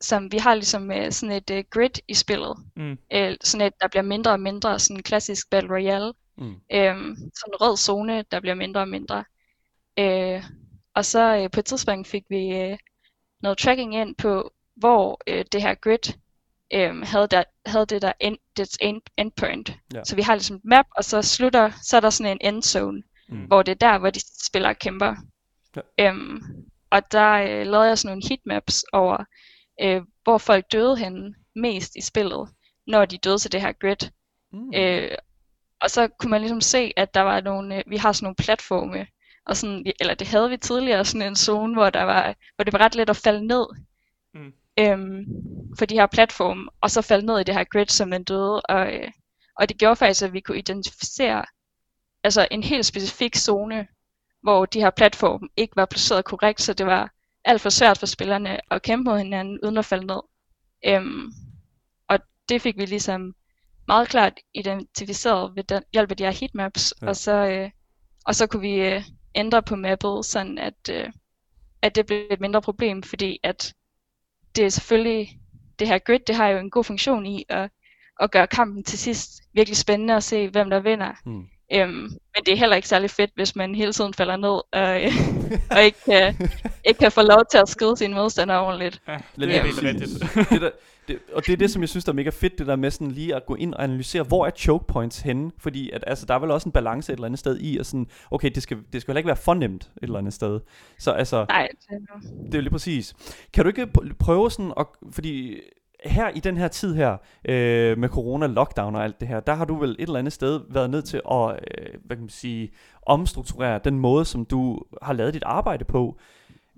[0.00, 2.56] som vi har ligesom øh, sådan et øh, grid i spillet.
[2.76, 2.98] Mm.
[3.12, 6.12] Øh, sådan et, der bliver mindre og mindre, sådan en klassisk Battle Royale.
[6.38, 6.54] Mm.
[6.72, 9.24] Øh, sådan en rød zone, der bliver mindre og mindre.
[9.98, 10.42] Øh,
[10.94, 12.78] og så øh, på et tidspunkt fik vi øh,
[13.46, 16.12] noget tracking ind på, hvor øh, det her grid
[16.74, 19.76] øh, havde, der, havde det der end, dets end, endpoint.
[19.94, 20.04] Ja.
[20.04, 23.02] Så vi har ligesom et map, og så slutter, så er der sådan en endzone,
[23.28, 23.44] Mm.
[23.44, 25.14] hvor det er der, hvor de spiller og kæmper.
[25.76, 25.80] Ja.
[26.00, 26.42] Øhm,
[26.90, 29.24] og der øh, lavede jeg sådan nogle heatmaps over,
[29.82, 32.48] øh, hvor folk døde henne mest i spillet,
[32.86, 34.10] når de døde til det her grid.
[34.52, 34.74] Mm.
[34.74, 35.10] Øh,
[35.80, 38.36] og så kunne man ligesom se, at der var nogle, øh, vi har sådan nogle
[38.36, 39.06] platforme,
[39.46, 42.72] og sådan, eller det havde vi tidligere, sådan en zone, hvor, der var, hvor det
[42.72, 43.66] var ret let at falde ned
[44.34, 44.52] Mm.
[44.78, 45.24] øhm,
[45.78, 48.62] for de her platforme, og så falde ned i det her grid, som man døde.
[48.62, 49.10] Og, øh,
[49.56, 51.44] og det gjorde faktisk, at vi kunne identificere
[52.24, 53.86] altså en helt specifik zone,
[54.42, 57.10] hvor de her platforme ikke var placeret korrekt, så det var
[57.44, 60.20] alt for svært for spillerne at kæmpe mod hinanden uden at falde ned.
[60.86, 61.32] Øhm,
[62.08, 62.18] og
[62.48, 63.34] det fik vi ligesom
[63.88, 67.06] meget klart identificeret ved den hjælp af de her heatmaps, ja.
[67.08, 67.70] og, så, øh,
[68.24, 69.02] og så kunne vi øh,
[69.36, 71.12] ændre på mappet, sådan at, øh,
[71.82, 73.74] at det bliver et mindre problem, fordi at
[74.56, 75.38] det er selvfølgelig,
[75.78, 77.70] det her grid, det har jo en god funktion i at,
[78.20, 81.12] at gøre kampen til sidst virkelig spændende at se, hvem der vinder.
[81.24, 81.46] Mm.
[81.72, 81.92] Øhm,
[82.34, 85.12] men det er heller ikke særlig fedt, hvis man hele tiden falder ned og, øh,
[85.76, 86.50] og ikke, kan,
[86.84, 89.02] ikke kan få lov til at skride sine modstandere ordentligt.
[89.08, 90.10] Ja, det er helt rigtigt.
[90.50, 90.70] det der,
[91.08, 92.90] det, og det er det, som jeg synes, der er mega fedt, det der med
[92.90, 95.50] sådan lige at gå ind og analysere, hvor er choke points henne?
[95.58, 97.86] Fordi at, altså, der er vel også en balance et eller andet sted i, og
[97.86, 100.60] sådan, okay, det skal, det skal heller ikke være for nemt et eller andet sted.
[100.98, 101.98] Så altså, Nej, det,
[102.46, 103.14] det er jo lige præcis.
[103.52, 105.60] Kan du ikke pr- prøve sådan, at, fordi
[106.08, 109.54] her i den her tid her, øh, med corona, lockdown og alt det her, der
[109.54, 112.28] har du vel et eller andet sted været nødt til at, øh, hvad kan man
[112.28, 112.70] sige,
[113.06, 116.18] omstrukturere den måde, som du har lavet dit arbejde på.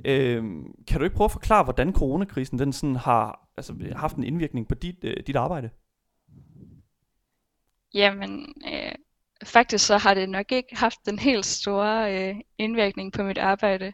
[0.05, 0.45] Øh,
[0.87, 4.69] kan du ikke prøve at forklare, hvordan coronakrisen den sådan har altså, haft en indvirkning
[4.69, 5.71] på dit, øh, dit arbejde?
[7.95, 8.95] jamen, øh,
[9.45, 13.93] faktisk så har det nok ikke haft den helt store øh, indvirkning på mit arbejde.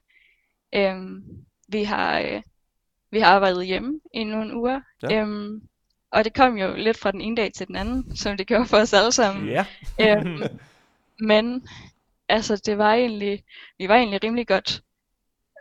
[0.74, 1.22] Øh,
[1.68, 2.42] vi har øh,
[3.14, 5.20] vi har arbejdet hjemme i nogle uger, Ja.
[5.20, 5.62] øhm,
[6.10, 8.66] og det kom jo lidt fra den ene dag til den anden, som det gjorde
[8.66, 9.48] for os alle sammen.
[9.48, 9.64] Ja.
[10.00, 10.42] Øhm,
[11.30, 11.68] men
[12.28, 13.44] altså, det var egentlig,
[13.78, 14.82] vi var egentlig rimelig godt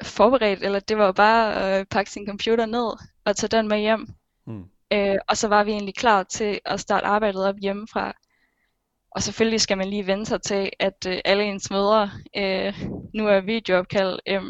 [0.03, 2.91] forberedt, eller det var jo bare at pakke sin computer ned
[3.25, 4.07] og tage den med hjem.
[4.47, 4.63] Mm.
[4.93, 8.13] Øh, og så var vi egentlig klar til at starte arbejdet op hjemmefra.
[9.11, 12.83] Og selvfølgelig skal man lige vende sig til, at øh, alle ens mødre øh,
[13.13, 14.19] nu er videoopkald.
[14.27, 14.41] Øh,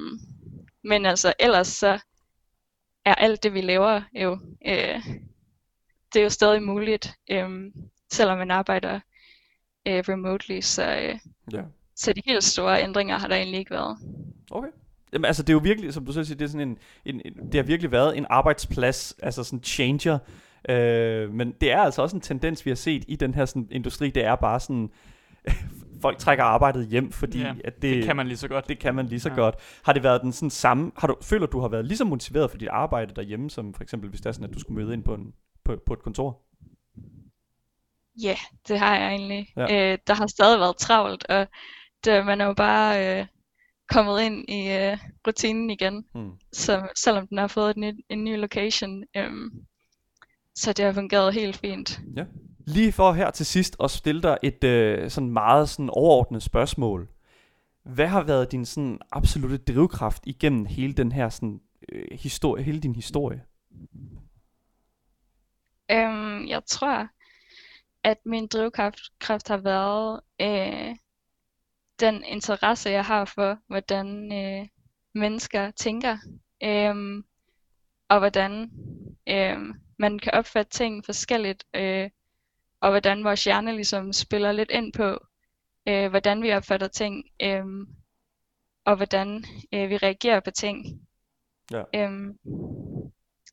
[0.84, 2.00] men altså ellers så
[3.06, 5.02] er alt det, vi laver jo, øh,
[6.14, 7.50] det er jo stadig muligt, øh,
[8.12, 9.00] selvom man arbejder
[9.88, 10.60] øh, remotely.
[10.60, 11.16] Så, øh,
[11.54, 11.62] Ja.
[11.96, 13.98] så de helt store ændringer har der egentlig ikke været.
[14.52, 14.70] Okay.
[15.14, 17.22] Jamen, altså, det er jo virkelig, som du selv siger, det er sådan en, en,
[17.26, 20.20] en det har virkelig været en arbejdsplads, altså sådan changer.
[20.70, 23.68] Øh, men det er altså også en tendens, vi har set i den her sådan,
[23.72, 24.90] industri, det er bare sådan,
[26.04, 28.70] folk trækker arbejdet hjem, fordi Ja, at det, Det kan man lige så godt.
[28.70, 29.36] det kan man lige så Ja.
[29.36, 29.42] ja.
[29.42, 29.56] godt.
[29.86, 32.52] Har det været den sådan samme, har du, føler du har været lige så motiveret
[32.52, 34.94] for dit arbejde derhjemme, som for eksempel hvis det er sådan, at du skulle møde
[34.94, 35.34] ind på, en,
[35.66, 36.42] på, på et kontor?
[38.24, 38.38] Ja, yeah,
[38.68, 39.48] det har jeg egentlig.
[39.58, 39.92] Ja.
[39.92, 41.48] Øh, der har stadig været travlt, og
[42.06, 43.26] det, man er jo bare øh,
[43.92, 44.98] kommet ind i øh,
[45.28, 46.32] rutinen igen, Hmm.
[46.54, 49.04] så, selvom den har fået et nyt, en ny location.
[49.18, 49.50] Øhm,
[50.56, 52.00] så det har fungeret helt fint.
[52.66, 57.10] Lige for her til sidst at stille dig et øh, sådan meget sådan overordnet spørgsmål.
[57.84, 61.62] Hvad har været din sådan absolute drivkraft igennem hele den her sådan
[61.92, 63.44] øh, historie, hele din historie?
[65.92, 67.08] Øhm, jeg tror,
[68.04, 70.96] at min drivkraft kraft har været øh,
[72.00, 74.68] den interesse, jeg har for, hvordan øh,
[75.16, 76.18] mennesker tænker,
[76.64, 77.24] øh,
[78.10, 78.72] og hvordan
[79.30, 79.58] øh,
[80.00, 82.10] man kan opfatte ting forskelligt, øh,
[82.84, 85.20] og hvordan vores hjerne ligesom spiller lidt ind på,
[85.88, 87.66] øh, hvordan vi opfatter ting, øh,
[88.86, 91.08] og hvordan øh, vi reagerer på ting.
[91.72, 91.84] Ja.
[91.96, 92.38] Øhm,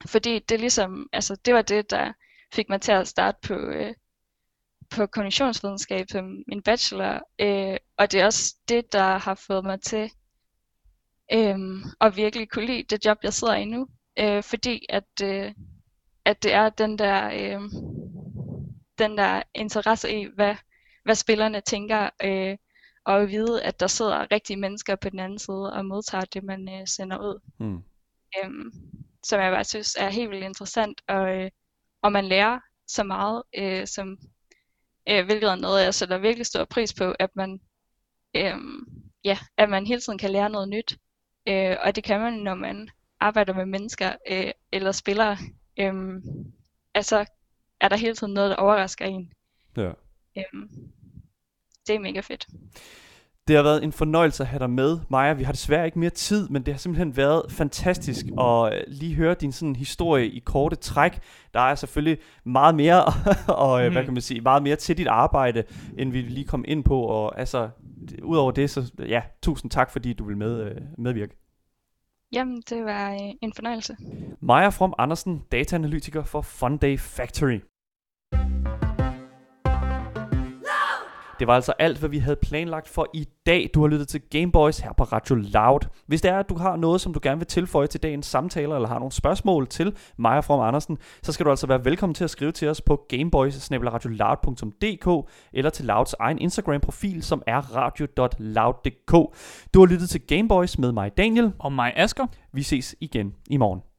[0.07, 2.12] fordi det ligesom, altså det var det, der
[2.53, 3.95] fik mig til at starte på, øh,
[4.91, 9.81] på kognitionsvidenskab som min bachelor, øh, og det er også det, der har fået mig
[9.81, 10.11] til
[11.33, 11.59] øh,
[12.01, 15.55] at virkelig kunne lide det job, jeg sidder i nu, øh, fordi at, øh,
[16.24, 17.61] at det er den der, øh,
[19.01, 20.55] den der interesse i, hvad,
[21.05, 22.57] hvad spillerne tænker, øh,
[23.05, 26.44] og at vide, at der sidder rigtige mennesker på den anden side og modtager det,
[26.44, 27.40] man øh, sender ud.
[27.59, 27.82] Hmm.
[28.38, 28.72] øhm,
[29.24, 31.51] som jeg bare synes er helt vildt interessant, og, øh,
[32.03, 34.18] og man lærer så meget, øh, som,
[35.09, 37.61] øh, hvilket er noget, jeg sætter virkelig stor pris på, at man,
[38.36, 38.57] øh,
[39.24, 40.98] ja, at man hele tiden kan lære noget nyt,
[41.48, 42.90] øh, og det kan man, når man
[43.20, 45.36] arbejder med mennesker øh, eller spillere,
[45.80, 45.94] øh,
[46.94, 47.24] altså
[47.81, 49.33] er der hele tiden noget, der overrasker en.
[49.76, 49.91] Ja.
[50.37, 50.45] Øh,
[51.87, 52.47] det er mega fedt.
[53.49, 55.33] Det har været en fornøjelse at have dig med, Maja.
[55.33, 59.14] Vi har desværre ikke mere tid, men det har simpelthen været fantastisk at øh, lige
[59.14, 61.18] høre din sådan historie i korte træk.
[61.55, 63.05] Der er selvfølgelig meget mere,
[63.64, 63.93] og mm.
[63.93, 65.64] hvad kan man sige, meget mere til dit arbejde,
[65.99, 67.01] end vi lige kom ind på.
[67.01, 67.70] Og altså,
[68.22, 71.37] udover det, så ja, tusind tak, fordi du vil med, øh, medvirke.
[72.33, 73.97] Jamen, det var en fornøjelse.
[74.41, 77.61] Maja From Andersen, dataanalytiker for Funday Factory.
[81.41, 83.70] Det var altså alt, hvad vi havde planlagt for i dag.
[83.74, 85.81] Du har lyttet til Gameboys her på Radio Loud.
[86.07, 88.74] Hvis det er, at du har noget, som du gerne vil tilføje til dagens samtaler,
[88.74, 92.24] eller har nogle spørgsmål til Maja fra Andersen, så skal du altså være velkommen til
[92.24, 93.70] at skrive til os på gameboys
[95.53, 99.12] eller til Louds egen Instagram-profil, som er radio.loud.dk.
[99.74, 101.53] Du har lyttet til Gameboys med mig, Daniel.
[101.59, 102.26] Og mig, Asker.
[102.53, 103.89] Vi ses igen i morgen.